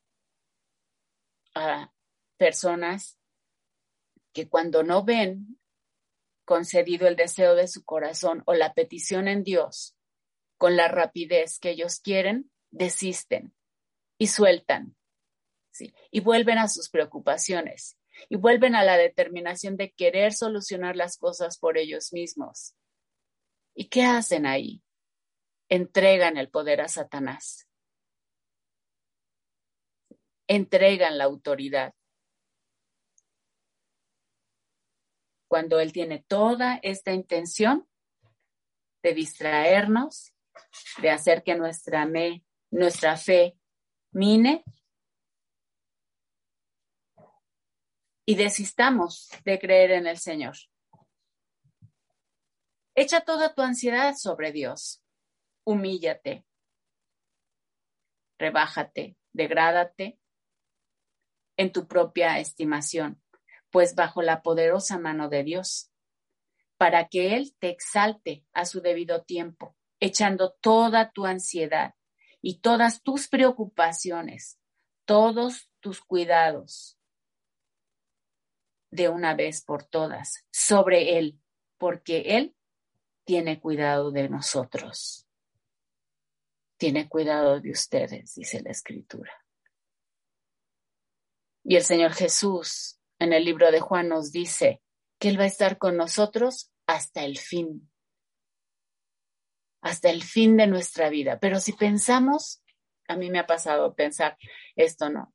a 1.54 1.90
personas 2.36 3.18
que 4.34 4.48
cuando 4.48 4.82
no 4.82 5.04
ven 5.04 5.58
concedido 6.44 7.08
el 7.08 7.16
deseo 7.16 7.54
de 7.54 7.68
su 7.68 7.84
corazón 7.84 8.42
o 8.46 8.54
la 8.54 8.74
petición 8.74 9.28
en 9.28 9.42
Dios 9.42 9.96
con 10.58 10.76
la 10.76 10.88
rapidez 10.88 11.58
que 11.58 11.70
ellos 11.70 12.00
quieren, 12.00 12.50
desisten 12.70 13.54
y 14.18 14.28
sueltan, 14.28 14.96
y 16.10 16.20
vuelven 16.20 16.58
a 16.58 16.68
sus 16.68 16.88
preocupaciones 16.88 17.98
y 18.28 18.36
vuelven 18.36 18.74
a 18.74 18.84
la 18.84 18.96
determinación 18.96 19.76
de 19.76 19.92
querer 19.92 20.32
solucionar 20.32 20.96
las 20.96 21.16
cosas 21.16 21.58
por 21.58 21.78
ellos 21.78 22.12
mismos. 22.12 22.74
¿Y 23.74 23.88
qué 23.88 24.04
hacen 24.04 24.46
ahí? 24.46 24.82
Entregan 25.68 26.36
el 26.36 26.48
poder 26.48 26.80
a 26.80 26.88
Satanás. 26.88 27.66
Entregan 30.46 31.18
la 31.18 31.24
autoridad. 31.24 31.94
Cuando 35.54 35.78
él 35.78 35.92
tiene 35.92 36.18
toda 36.18 36.80
esta 36.82 37.12
intención 37.12 37.88
de 39.04 39.14
distraernos, 39.14 40.34
de 41.00 41.10
hacer 41.10 41.44
que 41.44 41.54
nuestra, 41.54 43.16
fe 43.16 43.56
mine 44.10 44.64
y 48.26 48.34
desistamos 48.34 49.30
de 49.44 49.60
creer 49.60 49.92
en 49.92 50.08
el 50.08 50.18
Señor. 50.18 50.56
Echa 52.96 53.20
toda 53.20 53.54
tu 53.54 53.62
ansiedad 53.62 54.16
sobre 54.16 54.50
Dios. 54.50 55.04
Humíllate. 55.62 56.44
Rebájate, 58.40 59.16
degrádate 59.32 60.18
en 61.56 61.70
tu 61.70 61.86
propia 61.86 62.40
estimación, 62.40 63.23
pues 63.74 63.96
bajo 63.96 64.22
la 64.22 64.40
poderosa 64.40 65.00
mano 65.00 65.28
de 65.28 65.42
Dios, 65.42 65.90
para 66.76 67.08
que 67.08 67.34
Él 67.34 67.56
te 67.58 67.70
exalte 67.70 68.46
a 68.52 68.66
su 68.66 68.80
debido 68.80 69.24
tiempo, 69.24 69.76
echando 69.98 70.52
toda 70.60 71.10
tu 71.10 71.26
ansiedad 71.26 71.96
y 72.40 72.60
todas 72.60 73.02
tus 73.02 73.26
preocupaciones, 73.26 74.60
todos 75.04 75.72
tus 75.80 76.00
cuidados 76.00 77.00
de 78.92 79.08
una 79.08 79.34
vez 79.34 79.64
por 79.64 79.82
todas 79.82 80.46
sobre 80.52 81.18
Él, 81.18 81.40
porque 81.76 82.36
Él 82.36 82.54
tiene 83.24 83.58
cuidado 83.58 84.12
de 84.12 84.28
nosotros. 84.28 85.26
Tiene 86.76 87.08
cuidado 87.08 87.58
de 87.58 87.72
ustedes, 87.72 88.36
dice 88.36 88.62
la 88.62 88.70
Escritura. 88.70 89.32
Y 91.64 91.74
el 91.74 91.82
Señor 91.82 92.12
Jesús 92.12 93.00
en 93.18 93.32
el 93.32 93.44
libro 93.44 93.70
de 93.70 93.80
Juan 93.80 94.08
nos 94.08 94.32
dice 94.32 94.82
que 95.18 95.28
Él 95.28 95.38
va 95.38 95.44
a 95.44 95.48
estar 95.48 95.78
con 95.78 95.96
nosotros 95.96 96.72
hasta 96.86 97.24
el 97.24 97.38
fin, 97.38 97.90
hasta 99.80 100.10
el 100.10 100.22
fin 100.22 100.56
de 100.56 100.66
nuestra 100.66 101.08
vida. 101.08 101.38
Pero 101.40 101.60
si 101.60 101.72
pensamos, 101.72 102.62
a 103.08 103.16
mí 103.16 103.30
me 103.30 103.38
ha 103.38 103.46
pasado 103.46 103.94
pensar 103.94 104.36
esto, 104.76 105.10
¿no? 105.10 105.34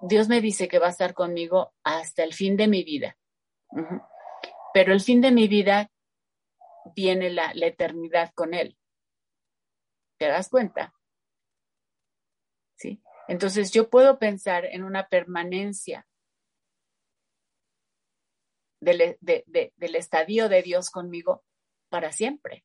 Dios 0.00 0.28
me 0.28 0.40
dice 0.40 0.68
que 0.68 0.78
va 0.78 0.86
a 0.86 0.90
estar 0.90 1.14
conmigo 1.14 1.74
hasta 1.82 2.22
el 2.22 2.32
fin 2.32 2.56
de 2.56 2.68
mi 2.68 2.84
vida. 2.84 3.16
Pero 4.72 4.92
el 4.92 5.00
fin 5.00 5.20
de 5.20 5.32
mi 5.32 5.48
vida 5.48 5.90
viene 6.94 7.30
la, 7.30 7.52
la 7.54 7.66
eternidad 7.66 8.32
con 8.34 8.54
Él. 8.54 8.78
¿Te 10.18 10.26
das 10.26 10.48
cuenta? 10.48 10.94
¿Sí? 12.76 13.02
Entonces 13.26 13.72
yo 13.72 13.90
puedo 13.90 14.18
pensar 14.18 14.64
en 14.64 14.84
una 14.84 15.08
permanencia 15.08 16.07
del, 18.80 19.18
del 19.20 19.94
estadio 19.96 20.48
de 20.48 20.62
Dios 20.62 20.90
conmigo 20.90 21.44
para 21.88 22.12
siempre 22.12 22.64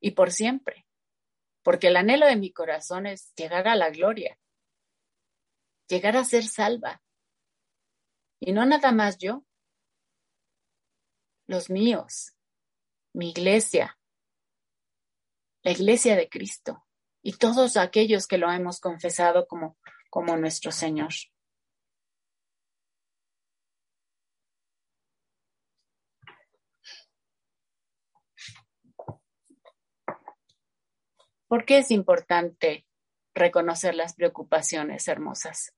y 0.00 0.12
por 0.12 0.30
siempre. 0.30 0.86
porque 1.66 1.88
el 1.88 1.96
anhelo 1.96 2.26
de 2.26 2.36
mi 2.36 2.52
corazón 2.52 3.06
es 3.06 3.34
llegar 3.34 3.66
a 3.66 3.74
la 3.74 3.90
gloria, 3.90 4.38
llegar 5.88 6.16
a 6.16 6.22
ser 6.22 6.44
salva. 6.44 7.02
Y 8.38 8.52
no 8.52 8.64
nada 8.64 8.92
más 8.92 9.18
yo, 9.18 9.44
los 11.48 11.68
míos, 11.68 12.36
mi 13.12 13.30
iglesia, 13.30 13.98
la 15.64 15.72
iglesia 15.72 16.14
de 16.14 16.28
Cristo 16.28 16.86
y 17.20 17.32
todos 17.32 17.76
aquellos 17.76 18.28
que 18.28 18.38
lo 18.38 18.48
hemos 18.52 18.78
confesado 18.78 19.48
como, 19.48 19.76
como 20.08 20.36
nuestro 20.36 20.70
Señor. 20.70 21.14
¿Por 31.48 31.64
qué 31.64 31.78
es 31.78 31.90
importante 31.90 32.86
reconocer 33.34 33.94
las 33.94 34.14
preocupaciones 34.14 35.06
hermosas? 35.06 35.72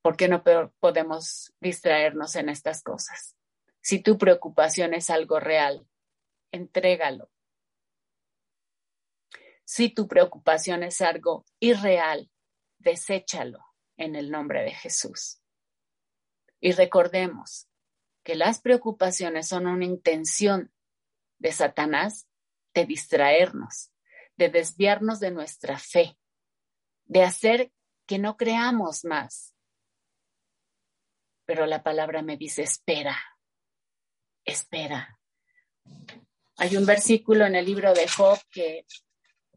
¿Por 0.00 0.16
qué 0.16 0.28
no 0.28 0.44
podemos 0.78 1.52
distraernos 1.60 2.36
en 2.36 2.48
estas 2.48 2.84
cosas? 2.84 3.36
Si 3.80 4.00
tu 4.00 4.18
preocupación 4.18 4.94
es 4.94 5.10
algo 5.10 5.40
real, 5.40 5.88
entrégalo. 6.52 7.30
Si 9.64 9.88
tu 9.88 10.06
preocupación 10.06 10.84
es 10.84 11.00
algo 11.00 11.44
irreal, 11.58 12.30
deséchalo 12.78 13.64
en 13.96 14.14
el 14.14 14.30
nombre 14.30 14.62
de 14.62 14.70
Jesús. 14.70 15.40
Y 16.60 16.70
recordemos 16.70 17.68
que 18.22 18.36
las 18.36 18.60
preocupaciones 18.60 19.48
son 19.48 19.66
una 19.66 19.84
intención 19.84 20.72
de 21.38 21.50
Satanás 21.50 22.28
de 22.76 22.84
distraernos, 22.84 23.90
de 24.36 24.50
desviarnos 24.50 25.18
de 25.18 25.30
nuestra 25.30 25.78
fe, 25.78 26.18
de 27.06 27.22
hacer 27.22 27.72
que 28.06 28.18
no 28.18 28.36
creamos 28.36 29.02
más. 29.06 29.54
Pero 31.46 31.64
la 31.64 31.82
palabra 31.82 32.20
me 32.20 32.36
dice, 32.36 32.62
espera, 32.64 33.16
espera. 34.44 35.18
Hay 36.58 36.76
un 36.76 36.84
versículo 36.84 37.46
en 37.46 37.54
el 37.54 37.64
libro 37.64 37.94
de 37.94 38.06
Job 38.08 38.38
que 38.50 38.84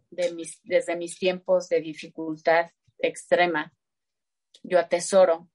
desde 0.10 0.96
mis 0.96 1.20
tiempos 1.20 1.68
de 1.68 1.82
dificultad 1.82 2.72
extrema, 2.98 3.74
yo 4.64 4.80
atesoro, 4.80 5.50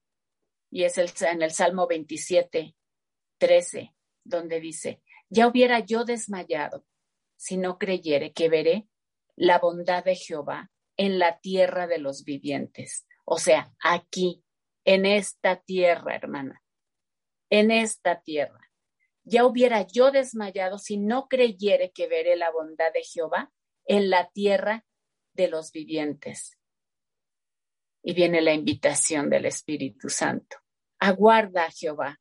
y 0.70 0.84
es 0.84 0.98
el, 0.98 1.10
en 1.20 1.40
el 1.40 1.50
Salmo 1.50 1.86
27, 1.86 2.76
13, 3.38 3.94
donde 4.22 4.60
dice, 4.60 5.02
ya 5.30 5.46
hubiera 5.46 5.80
yo 5.80 6.04
desmayado 6.04 6.84
si 7.36 7.56
no 7.56 7.78
creyere 7.78 8.32
que 8.32 8.48
veré 8.48 8.88
la 9.36 9.58
bondad 9.58 10.04
de 10.04 10.14
Jehová 10.14 10.70
en 10.96 11.18
la 11.18 11.38
tierra 11.40 11.86
de 11.86 11.98
los 11.98 12.24
vivientes. 12.24 13.06
O 13.24 13.38
sea, 13.38 13.72
aquí, 13.82 14.44
en 14.84 15.06
esta 15.06 15.56
tierra, 15.56 16.14
hermana, 16.14 16.62
en 17.50 17.70
esta 17.70 18.20
tierra. 18.20 18.70
Ya 19.24 19.46
hubiera 19.46 19.86
yo 19.86 20.10
desmayado 20.10 20.78
si 20.78 20.98
no 20.98 21.28
creyere 21.28 21.92
que 21.92 22.06
veré 22.06 22.36
la 22.36 22.50
bondad 22.50 22.92
de 22.92 23.02
Jehová 23.02 23.50
en 23.86 24.10
la 24.10 24.28
tierra 24.30 24.84
de 25.32 25.48
los 25.48 25.72
vivientes. 25.72 26.58
Y 28.02 28.12
viene 28.12 28.42
la 28.42 28.52
invitación 28.52 29.30
del 29.30 29.46
Espíritu 29.46 30.10
Santo. 30.10 30.58
Aguarda 30.98 31.64
a 31.64 31.70
Jehová. 31.70 32.20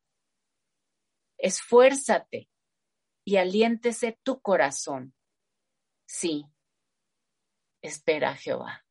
Esfuérzate 1.38 2.50
y 3.26 3.38
aliéntese 3.38 4.20
tu 4.24 4.42
corazón. 4.42 5.14
Sí, 6.06 6.46
espera 7.82 8.32
a 8.32 8.36
Jehová. 8.36 8.86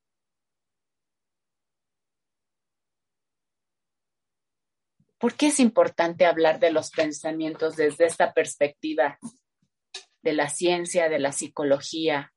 ¿Por 5.19 5.37
qué 5.37 5.49
es 5.49 5.61
importante 5.61 6.27
hablar 6.27 6.59
de 6.59 6.73
los 6.73 6.91
pensamientos 6.91 7.77
desde 7.77 8.07
esta 8.07 8.33
perspectiva 8.33 9.19
de 10.23 10.33
la 10.33 10.49
ciencia, 10.49 11.09
de 11.09 11.21
la 11.21 11.31
psicología? 11.31 12.33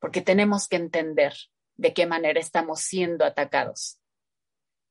Porque 0.00 0.20
tenemos 0.20 0.66
que 0.66 0.76
entender 0.76 1.34
de 1.76 1.94
qué 1.94 2.06
manera 2.06 2.40
estamos 2.40 2.80
siendo 2.80 3.24
atacados. 3.24 4.00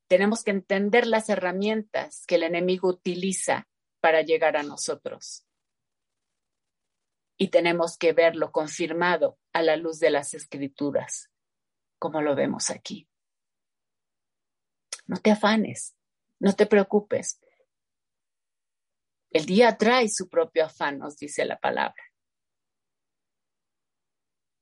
Tenemos 0.07 0.43
que 0.43 0.51
entender 0.51 1.05
las 1.05 1.27
herramientas 1.27 2.23
que 2.27 2.35
el 2.35 2.43
enemigo 2.43 2.87
utiliza 2.87 3.67
para 3.99 4.21
llegar 4.21 4.55
a 4.55 4.63
nosotros 4.63 5.45
y 7.37 7.49
tenemos 7.49 7.97
que 7.97 8.13
verlo 8.13 8.51
confirmado 8.51 9.39
a 9.53 9.61
la 9.61 9.75
luz 9.75 9.99
de 9.99 10.11
las 10.11 10.33
escrituras, 10.33 11.31
como 11.99 12.21
lo 12.21 12.35
vemos 12.35 12.69
aquí. 12.69 13.07
No 15.05 15.17
te 15.17 15.31
afanes, 15.31 15.95
no 16.39 16.53
te 16.53 16.65
preocupes. 16.65 17.39
El 19.31 19.45
día 19.45 19.77
trae 19.77 20.07
su 20.09 20.29
propio 20.29 20.65
afán, 20.65 20.99
nos 20.99 21.17
dice 21.17 21.43
la 21.45 21.59
palabra. 21.59 22.03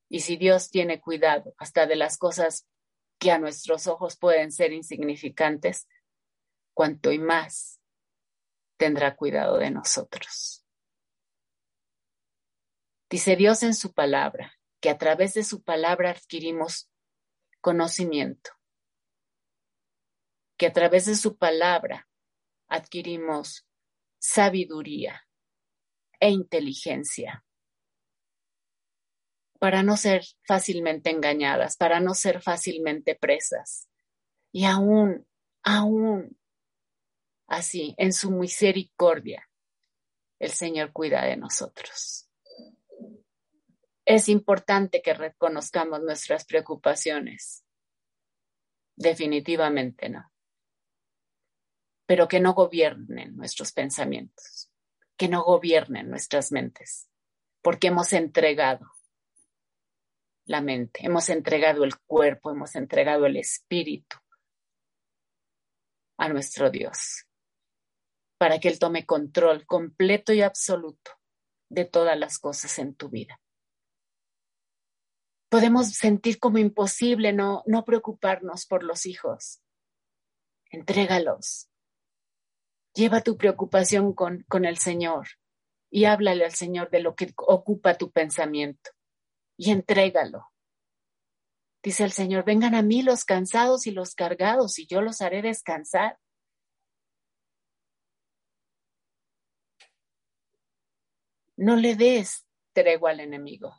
Y 0.09 0.22
si 0.22 0.38
Dios 0.38 0.69
tiene 0.69 0.99
cuidado 0.99 1.53
hasta 1.57 1.86
de 1.86 1.95
las 1.95 2.17
cosas 2.17 2.67
que 3.17 3.32
a 3.32 3.38
nuestros 3.38 3.88
ojos 3.88 4.17
pueden 4.17 4.51
ser 4.51 4.74
insignificantes, 4.74 5.88
cuanto 6.74 7.11
y 7.11 7.19
más 7.19 7.80
tendrá 8.78 9.15
cuidado 9.15 9.57
de 9.57 9.72
nosotros. 9.72 10.61
Dice 13.12 13.36
Dios 13.36 13.62
en 13.64 13.74
su 13.74 13.91
palabra, 13.93 14.57
que 14.80 14.89
a 14.89 14.97
través 14.97 15.34
de 15.34 15.43
su 15.43 15.64
palabra 15.64 16.12
adquirimos 16.12 16.89
conocimiento, 17.59 18.51
que 20.57 20.68
a 20.68 20.72
través 20.72 21.07
de 21.07 21.16
su 21.16 21.38
palabra 21.38 22.07
adquirimos 22.70 23.68
sabiduría 24.18 25.28
e 26.22 26.30
inteligencia 26.30 27.43
para 29.59 29.84
no 29.84 29.97
ser 29.97 30.24
fácilmente 30.47 31.09
engañadas, 31.09 31.76
para 31.76 31.99
no 31.99 32.14
ser 32.14 32.41
fácilmente 32.41 33.16
presas. 33.16 33.89
Y 34.53 34.64
aún, 34.64 35.28
aún 35.64 36.39
así, 37.45 37.93
en 37.97 38.14
su 38.14 38.32
misericordia, 38.32 39.49
el 40.39 40.51
Señor 40.51 40.93
cuida 40.93 41.26
de 41.26 41.36
nosotros 41.36 42.30
es 44.16 44.28
importante 44.28 45.01
que 45.01 45.14
reconozcamos 45.14 46.01
nuestras 46.01 46.43
preocupaciones. 46.43 47.64
Definitivamente 48.97 50.09
no. 50.09 50.30
Pero 52.05 52.28
que 52.28 52.41
no 52.41 52.53
gobiernen 52.53 53.38
nuestros 53.38 53.72
pensamientos, 53.72 54.70
que 55.16 55.30
no 55.30 55.43
gobiernen 55.43 56.09
nuestras 56.09 56.51
mentes, 56.51 57.09
porque 57.62 57.88
hemos 57.88 58.12
entregado 58.12 58.86
la 60.43 60.59
mente, 60.59 61.05
hemos 61.05 61.30
entregado 61.30 61.86
el 61.86 61.97
cuerpo, 61.99 62.51
hemos 62.51 62.76
entregado 62.76 63.26
el 63.26 63.38
espíritu 63.38 64.18
a 66.18 66.28
nuestro 66.28 66.70
Dios, 66.70 67.28
para 68.38 68.59
que 68.59 68.68
Él 68.68 68.78
tome 68.78 69.05
control 69.05 69.66
completo 69.66 70.34
y 70.34 70.41
absoluto 70.41 71.12
de 71.70 71.86
todas 71.86 72.20
las 72.20 72.39
cosas 72.39 72.78
en 72.78 72.93
tu 72.93 73.07
vida 73.07 73.39
podemos 75.51 75.89
sentir 75.89 76.39
como 76.39 76.59
imposible 76.59 77.33
no, 77.33 77.61
no 77.65 77.83
preocuparnos 77.83 78.65
por 78.65 78.83
los 78.83 79.05
hijos. 79.05 79.61
Entrégalos. 80.69 81.69
Lleva 82.93 83.19
tu 83.19 83.35
preocupación 83.35 84.13
con, 84.13 84.43
con 84.47 84.63
el 84.63 84.77
Señor 84.77 85.27
y 85.89 86.05
háblale 86.05 86.45
al 86.45 86.53
Señor 86.53 86.89
de 86.89 87.01
lo 87.01 87.15
que 87.15 87.33
ocupa 87.35 87.97
tu 87.97 88.11
pensamiento 88.11 88.91
y 89.57 89.71
entrégalo. 89.71 90.53
Dice 91.83 92.05
el 92.05 92.13
Señor, 92.13 92.45
vengan 92.45 92.73
a 92.73 92.81
mí 92.81 93.01
los 93.01 93.25
cansados 93.25 93.87
y 93.87 93.91
los 93.91 94.15
cargados 94.15 94.79
y 94.79 94.87
yo 94.87 95.01
los 95.01 95.19
haré 95.19 95.41
descansar. 95.41 96.17
No 101.57 101.75
le 101.75 101.97
des 101.97 102.47
tregua 102.71 103.11
al 103.11 103.19
enemigo. 103.19 103.75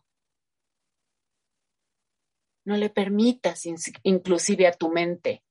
No 2.64 2.76
le 2.76 2.90
permitas 2.90 3.64
inclusive 4.02 4.66
a 4.66 4.72
tu 4.72 4.90
mente 4.90 5.44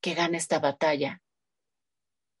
que 0.00 0.14
gane 0.14 0.36
esta 0.38 0.58
batalla, 0.58 1.22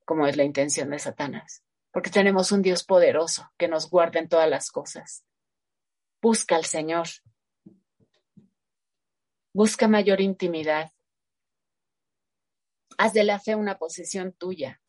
como 0.04 0.26
es 0.26 0.36
la 0.36 0.44
intención 0.44 0.90
de 0.90 0.98
Satanás, 0.98 1.64
porque 1.92 2.10
tenemos 2.10 2.52
un 2.52 2.62
Dios 2.62 2.84
poderoso 2.84 3.50
que 3.56 3.68
nos 3.68 3.88
guarda 3.88 4.18
en 4.18 4.28
todas 4.28 4.48
las 4.48 4.70
cosas. 4.70 5.24
Busca 6.20 6.56
al 6.56 6.64
Señor. 6.64 7.08
Busca 9.52 9.88
mayor 9.88 10.20
intimidad. 10.20 10.92
Haz 12.98 13.12
de 13.12 13.24
la 13.24 13.38
fe 13.38 13.54
una 13.54 13.78
posesión 13.78 14.32
tuya. 14.32 14.80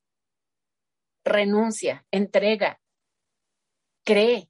Renuncia, 1.24 2.06
entrega, 2.12 2.82
cree 4.04 4.50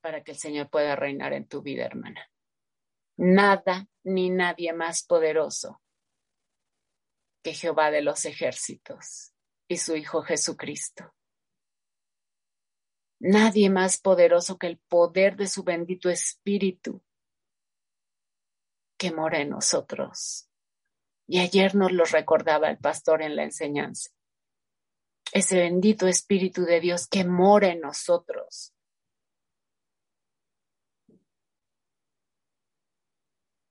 para 0.00 0.22
que 0.22 0.32
el 0.32 0.38
Señor 0.38 0.70
pueda 0.70 0.96
reinar 0.96 1.32
en 1.32 1.46
tu 1.46 1.62
vida, 1.62 1.84
hermana. 1.84 2.30
Nada 3.16 3.86
ni 4.02 4.30
nadie 4.30 4.72
más 4.72 5.02
poderoso 5.04 5.82
que 7.42 7.54
Jehová 7.54 7.90
de 7.90 8.02
los 8.02 8.24
ejércitos 8.24 9.32
y 9.68 9.76
su 9.76 9.96
Hijo 9.96 10.22
Jesucristo. 10.22 11.14
Nadie 13.20 13.68
más 13.68 14.00
poderoso 14.00 14.58
que 14.58 14.66
el 14.66 14.78
poder 14.78 15.36
de 15.36 15.46
su 15.46 15.62
bendito 15.62 16.08
Espíritu 16.08 17.02
que 18.96 19.12
mora 19.12 19.40
en 19.40 19.50
nosotros. 19.50 20.48
Y 21.26 21.38
ayer 21.38 21.74
nos 21.74 21.92
lo 21.92 22.04
recordaba 22.04 22.70
el 22.70 22.78
pastor 22.78 23.22
en 23.22 23.36
la 23.36 23.44
enseñanza. 23.44 24.10
Ese 25.32 25.56
bendito 25.56 26.06
Espíritu 26.06 26.62
de 26.64 26.80
Dios 26.80 27.06
que 27.06 27.24
mora 27.24 27.68
en 27.68 27.80
nosotros. 27.80 28.74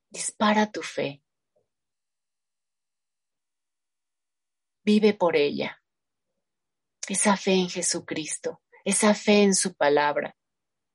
Dispara 0.10 0.72
tu 0.72 0.82
fe. 0.82 1.24
Vive 4.84 5.14
por 5.14 5.36
ella. 5.36 5.84
Esa 7.08 7.38
fe 7.38 7.54
en 7.54 7.70
Jesucristo, 7.70 8.62
esa 8.86 9.14
fe 9.14 9.44
en 9.44 9.56
su 9.56 9.76
palabra, 9.76 10.36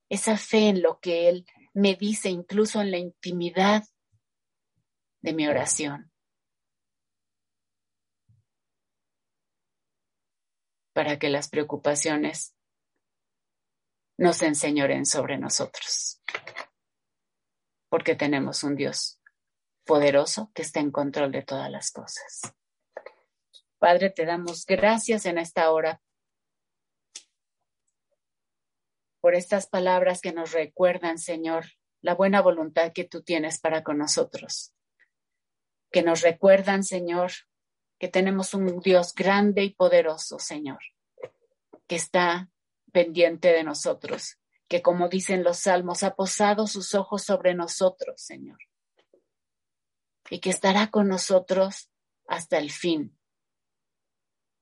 esa 0.08 0.36
fe 0.36 0.68
en 0.68 0.82
lo 0.82 1.00
que 1.00 1.28
Él 1.28 1.46
me 1.74 1.96
dice 1.96 2.28
incluso 2.28 2.80
en 2.80 2.90
la 2.90 2.98
intimidad 2.98 3.84
de 5.20 5.32
mi 5.32 5.48
oración. 5.48 6.12
Para 10.92 11.18
que 11.18 11.28
las 11.28 11.48
preocupaciones 11.48 12.54
nos 14.16 14.42
enseñoren 14.42 15.06
sobre 15.06 15.38
nosotros. 15.38 16.20
Porque 17.94 18.16
tenemos 18.16 18.64
un 18.64 18.74
Dios 18.74 19.20
poderoso 19.84 20.50
que 20.52 20.62
está 20.62 20.80
en 20.80 20.90
control 20.90 21.30
de 21.30 21.42
todas 21.44 21.70
las 21.70 21.92
cosas. 21.92 22.40
Padre, 23.78 24.10
te 24.10 24.24
damos 24.24 24.66
gracias 24.66 25.26
en 25.26 25.38
esta 25.38 25.70
hora 25.70 26.02
por 29.20 29.36
estas 29.36 29.68
palabras 29.68 30.20
que 30.20 30.32
nos 30.32 30.50
recuerdan, 30.50 31.18
Señor, 31.18 31.66
la 32.00 32.16
buena 32.16 32.42
voluntad 32.42 32.90
que 32.92 33.04
tú 33.04 33.22
tienes 33.22 33.60
para 33.60 33.84
con 33.84 33.98
nosotros, 33.98 34.74
que 35.92 36.02
nos 36.02 36.22
recuerdan, 36.22 36.82
Señor, 36.82 37.30
que 38.00 38.08
tenemos 38.08 38.54
un 38.54 38.80
Dios 38.80 39.14
grande 39.14 39.62
y 39.62 39.72
poderoso, 39.72 40.40
Señor, 40.40 40.80
que 41.86 41.94
está 41.94 42.50
pendiente 42.90 43.52
de 43.52 43.62
nosotros, 43.62 44.40
que 44.74 44.82
como 44.82 45.08
dicen 45.08 45.44
los 45.44 45.60
salmos, 45.60 46.02
ha 46.02 46.16
posado 46.16 46.66
sus 46.66 46.96
ojos 46.96 47.22
sobre 47.22 47.54
nosotros, 47.54 48.20
Señor, 48.20 48.58
y 50.28 50.40
que 50.40 50.50
estará 50.50 50.90
con 50.90 51.06
nosotros 51.06 51.92
hasta 52.26 52.58
el 52.58 52.72
fin 52.72 53.16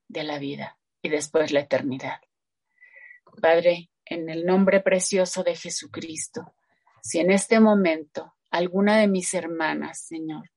de 0.09 0.25
la 0.25 0.39
vida 0.39 0.79
y 1.01 1.09
después 1.09 1.51
la 1.51 1.61
eternidad. 1.61 2.21
Padre, 3.41 3.91
en 4.05 4.29
el 4.29 4.45
nombre 4.45 4.81
precioso 4.81 5.45
de 5.45 5.57
Jesucristo, 5.57 6.55
si 7.03 7.19
en 7.19 7.31
este 7.31 7.59
momento 7.59 8.35
alguna 8.51 8.99
de 8.99 9.09
mis 9.09 9.33
hermanas, 9.33 9.99
Señor, 9.99 10.51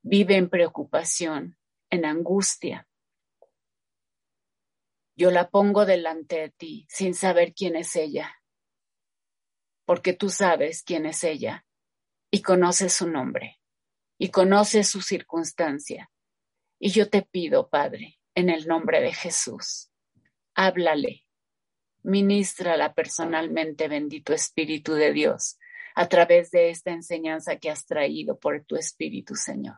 vive 0.00 0.36
en 0.36 0.48
preocupación, 0.48 1.58
en 1.90 2.06
angustia, 2.06 2.87
yo 5.18 5.32
la 5.32 5.50
pongo 5.50 5.84
delante 5.84 6.36
de 6.36 6.50
ti 6.50 6.86
sin 6.88 7.12
saber 7.12 7.52
quién 7.52 7.74
es 7.74 7.96
ella, 7.96 8.40
porque 9.84 10.12
tú 10.12 10.30
sabes 10.30 10.84
quién 10.84 11.06
es 11.06 11.24
ella 11.24 11.66
y 12.30 12.40
conoces 12.40 12.92
su 12.92 13.08
nombre 13.08 13.60
y 14.16 14.30
conoces 14.30 14.88
su 14.88 15.02
circunstancia. 15.02 16.08
Y 16.78 16.90
yo 16.90 17.10
te 17.10 17.22
pido, 17.22 17.68
Padre, 17.68 18.20
en 18.36 18.48
el 18.48 18.68
nombre 18.68 19.00
de 19.00 19.12
Jesús, 19.12 19.90
háblale, 20.54 21.24
Ministrala 22.04 22.94
personalmente, 22.94 23.88
bendito 23.88 24.32
Espíritu 24.32 24.94
de 24.94 25.12
Dios, 25.12 25.58
a 25.96 26.08
través 26.08 26.52
de 26.52 26.70
esta 26.70 26.92
enseñanza 26.92 27.56
que 27.56 27.70
has 27.70 27.86
traído 27.86 28.38
por 28.38 28.64
tu 28.64 28.76
Espíritu, 28.76 29.34
Señor. 29.34 29.76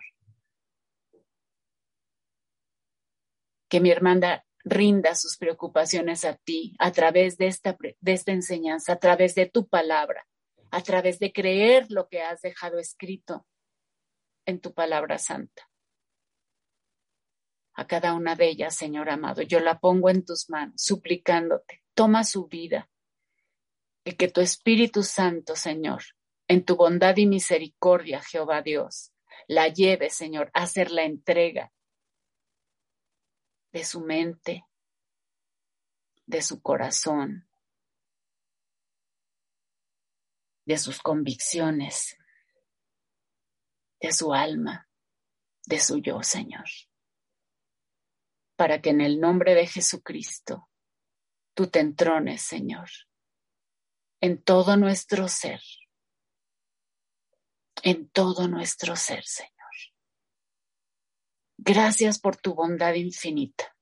Que 3.70 3.80
mi 3.80 3.90
hermana 3.90 4.44
rinda 4.64 5.14
sus 5.14 5.36
preocupaciones 5.36 6.24
a 6.24 6.36
ti 6.36 6.74
a 6.78 6.92
través 6.92 7.36
de 7.36 7.46
esta, 7.46 7.76
enseñanza, 8.32 8.94
a 8.94 8.98
través 8.98 9.34
de 9.34 9.46
tu 9.46 9.68
palabra, 9.68 10.26
a 10.70 10.82
través 10.82 11.18
de 11.18 11.32
creer 11.32 11.86
lo 11.90 12.08
que 12.08 12.22
has 12.22 12.40
dejado 12.42 12.78
escrito 12.78 13.46
en 14.46 14.60
tu 14.60 14.74
palabra 14.74 15.18
santa. 15.18 15.68
A 17.74 17.86
cada 17.86 18.14
una 18.14 18.36
de 18.36 18.48
ellas, 18.48 18.76
Señor 18.76 19.08
amado, 19.08 19.42
yo 19.42 19.60
la 19.60 19.78
pongo 19.78 20.10
en 20.10 20.24
tus 20.24 20.50
manos, 20.50 20.80
suplicándote 20.82 21.82
toma 22.00 22.24
su 22.24 22.46
vida. 22.46 22.88
Y 24.04 24.12
que 24.12 24.28
tu 24.28 24.40
Espíritu 24.40 25.02
Santo, 25.02 25.54
Señor, 25.54 26.02
en 26.48 26.64
tu 26.64 26.76
bondad 26.76 27.14
y 27.18 27.26
misericordia, 27.26 28.22
Jehová 28.22 28.62
Dios, 28.62 29.12
la 29.46 29.68
lleve, 29.68 30.08
Señor, 30.08 30.50
a 30.54 30.62
hacer 30.62 30.90
la 30.90 31.04
entrega 31.04 31.72
de 33.72 33.84
su 33.84 34.00
mente, 34.00 34.66
de 36.26 36.42
su 36.42 36.60
corazón, 36.62 37.48
de 40.64 40.78
sus 40.78 41.00
convicciones, 41.00 42.16
de 44.00 44.12
su 44.12 44.32
alma, 44.32 44.88
de 45.66 45.78
su 45.78 45.98
yo, 45.98 46.22
Señor. 46.22 46.66
Para 48.56 48.80
que 48.80 48.90
en 48.90 49.00
el 49.00 49.20
nombre 49.20 49.54
de 49.54 49.66
Jesucristo 49.66 50.68
tú 51.54 51.68
te 51.68 51.80
entrones, 51.80 52.42
Señor, 52.42 52.88
en 54.20 54.42
todo 54.42 54.76
nuestro 54.76 55.28
ser, 55.28 55.60
en 57.82 58.08
todo 58.10 58.48
nuestro 58.48 58.96
ser, 58.96 59.24
Señor. 59.24 59.59
Gracias 61.62 62.18
por 62.18 62.36
tu 62.38 62.54
bondad 62.54 62.94
infinita. 62.94 63.76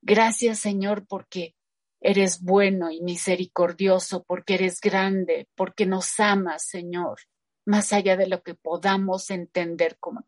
Gracias, 0.00 0.60
Señor, 0.60 1.06
porque 1.06 1.54
eres 2.00 2.40
bueno 2.40 2.90
y 2.90 3.02
misericordioso, 3.02 4.24
porque 4.24 4.54
eres 4.54 4.80
grande, 4.80 5.46
porque 5.54 5.84
nos 5.84 6.18
amas, 6.20 6.66
Señor, 6.66 7.20
más 7.66 7.92
allá 7.92 8.16
de 8.16 8.28
lo 8.28 8.42
que 8.42 8.54
podamos 8.54 9.30
entender 9.30 9.98
como, 9.98 10.26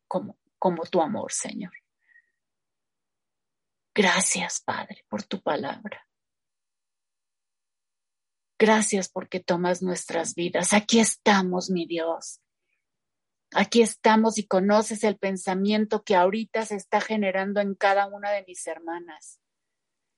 tu 0.91 1.01
amor, 1.01 1.33
Señor. 1.33 1.73
Gracias, 3.95 4.61
Padre, 4.61 5.07
por 5.09 5.23
tu 5.23 5.41
palabra. 5.41 6.07
Gracias 8.59 9.09
porque 9.09 9.41
tomas 9.41 9.83
nuestras 9.83 10.35
vidas. 10.35 10.75
Aquí 10.75 11.01
estamos, 11.01 11.71
mi 11.71 11.87
Dios. 11.87 12.43
Aquí 13.55 13.81
estamos 13.83 14.39
y 14.39 14.47
conoces 14.47 15.05
el 15.05 15.17
pensamiento 15.17 16.03
que 16.03 16.15
ahorita 16.15 16.67
se 16.67 16.77
está 16.77 17.01
generando 17.01 17.61
en 17.61 17.75
cada 17.75 18.07
una 18.07 18.31
de 18.31 18.45
mis 18.47 18.67
hermanas. 18.67 19.41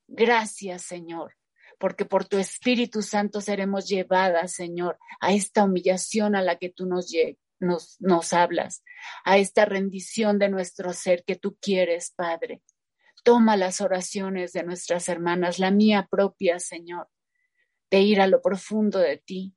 Gracias, 0.07 0.83
Señor, 0.83 1.35
porque 1.79 2.05
por 2.05 2.25
tu 2.25 2.37
Espíritu 2.37 3.01
Santo 3.01 3.39
seremos 3.39 3.87
llevadas, 3.87 4.53
Señor, 4.53 4.99
a 5.21 5.31
esta 5.31 5.63
humillación 5.63 6.35
a 6.35 6.41
la 6.41 6.57
que 6.57 6.69
tú 6.69 6.85
nos, 6.85 7.11
nos, 7.99 8.33
hablas, 8.33 8.83
a 9.23 9.37
esta 9.37 9.65
rendición 9.65 10.37
de 10.39 10.49
nuestro 10.49 10.91
ser 10.91 11.23
que 11.23 11.35
tú 11.35 11.57
quieres, 11.61 12.11
Padre. 12.15 12.61
Toma 13.23 13.55
las 13.55 13.79
oraciones 13.79 14.51
de 14.51 14.63
nuestras 14.63 15.07
hermanas, 15.07 15.59
la 15.59 15.71
mía 15.71 16.07
propia, 16.09 16.59
Señor 16.59 17.07
de 17.91 17.99
ir 17.99 18.21
a 18.21 18.27
lo 18.27 18.41
profundo 18.41 18.99
de 18.99 19.17
ti, 19.17 19.53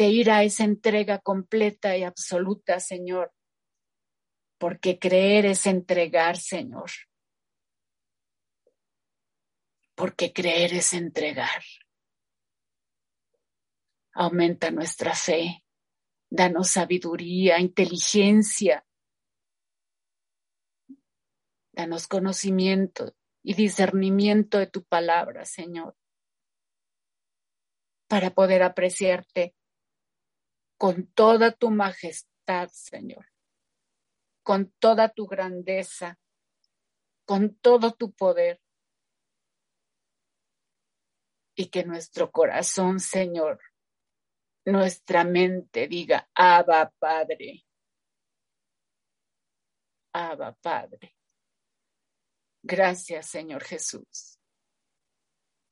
de 0.00 0.08
ir 0.08 0.30
a 0.30 0.42
esa 0.44 0.64
entrega 0.64 1.18
completa 1.18 1.94
y 1.94 2.04
absoluta, 2.04 2.80
Señor, 2.80 3.34
porque 4.56 4.98
creer 4.98 5.44
es 5.44 5.66
entregar, 5.66 6.38
Señor, 6.38 6.90
porque 9.94 10.32
creer 10.32 10.72
es 10.72 10.94
entregar. 10.94 11.62
Aumenta 14.14 14.70
nuestra 14.70 15.14
fe, 15.14 15.66
danos 16.30 16.70
sabiduría, 16.70 17.60
inteligencia, 17.60 18.86
danos 21.72 22.08
conocimiento 22.08 23.14
y 23.42 23.52
discernimiento 23.52 24.56
de 24.56 24.66
tu 24.66 24.82
palabra, 24.82 25.44
Señor 25.44 25.94
para 28.08 28.30
poder 28.30 28.64
apreciarte 28.64 29.54
con 30.80 31.08
toda 31.08 31.52
tu 31.52 31.70
majestad, 31.70 32.70
Señor, 32.72 33.26
con 34.42 34.72
toda 34.78 35.10
tu 35.10 35.26
grandeza, 35.26 36.18
con 37.26 37.54
todo 37.56 37.92
tu 37.92 38.12
poder. 38.12 38.58
y 41.54 41.66
que 41.66 41.84
nuestro 41.84 42.30
corazón, 42.30 43.00
Señor, 43.00 43.60
nuestra 44.64 45.24
mente 45.24 45.88
diga, 45.88 46.30
Abba 46.34 46.90
Padre, 46.98 47.66
Abba 50.14 50.54
Padre. 50.54 51.14
Gracias, 52.62 53.26
Señor 53.26 53.62
Jesús. 53.64 54.38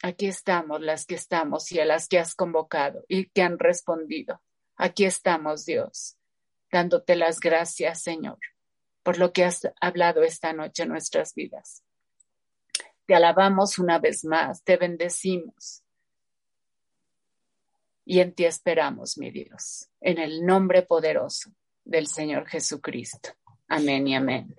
Aquí 0.03 0.27
estamos 0.27 0.83
las 0.83 1.07
que 1.07 1.15
estamos 1.15 1.73
y 1.73 1.81
a 1.81 1.87
las 1.87 2.07
que 2.07 2.19
has 2.19 2.35
convocado 2.35 3.03
y 3.09 3.31
que 3.31 3.41
han 3.41 3.59
respondido. 3.59 4.43
Aquí 4.79 5.05
estamos, 5.05 5.65
Dios, 5.65 6.17
dándote 6.71 7.17
las 7.17 7.41
gracias, 7.41 8.01
Señor, 8.01 8.39
por 9.03 9.19
lo 9.19 9.33
que 9.33 9.45
has 9.45 9.69
hablado 9.81 10.23
esta 10.23 10.53
noche 10.53 10.85
en 10.85 10.91
nuestras 10.91 11.35
vidas. 11.35 11.83
Te 13.05 13.17
alabamos 13.17 13.81
una 13.81 13.99
vez 13.99 14.25
más, 14.25 14.63
te 14.63 14.77
bendecimos 14.77 15.83
y 18.05 18.21
en 18.21 18.33
ti 18.33 18.45
esperamos, 18.45 19.19
mi 19.19 19.33
Dios, 19.33 19.91
en 20.01 20.19
el 20.19 20.47
nombre 20.47 20.83
poderoso 20.83 21.51
del 21.85 22.07
Señor 22.07 22.47
Jesucristo. 22.47 23.31
Amén 23.67 24.07
y 24.07 24.15
amén. 24.15 24.55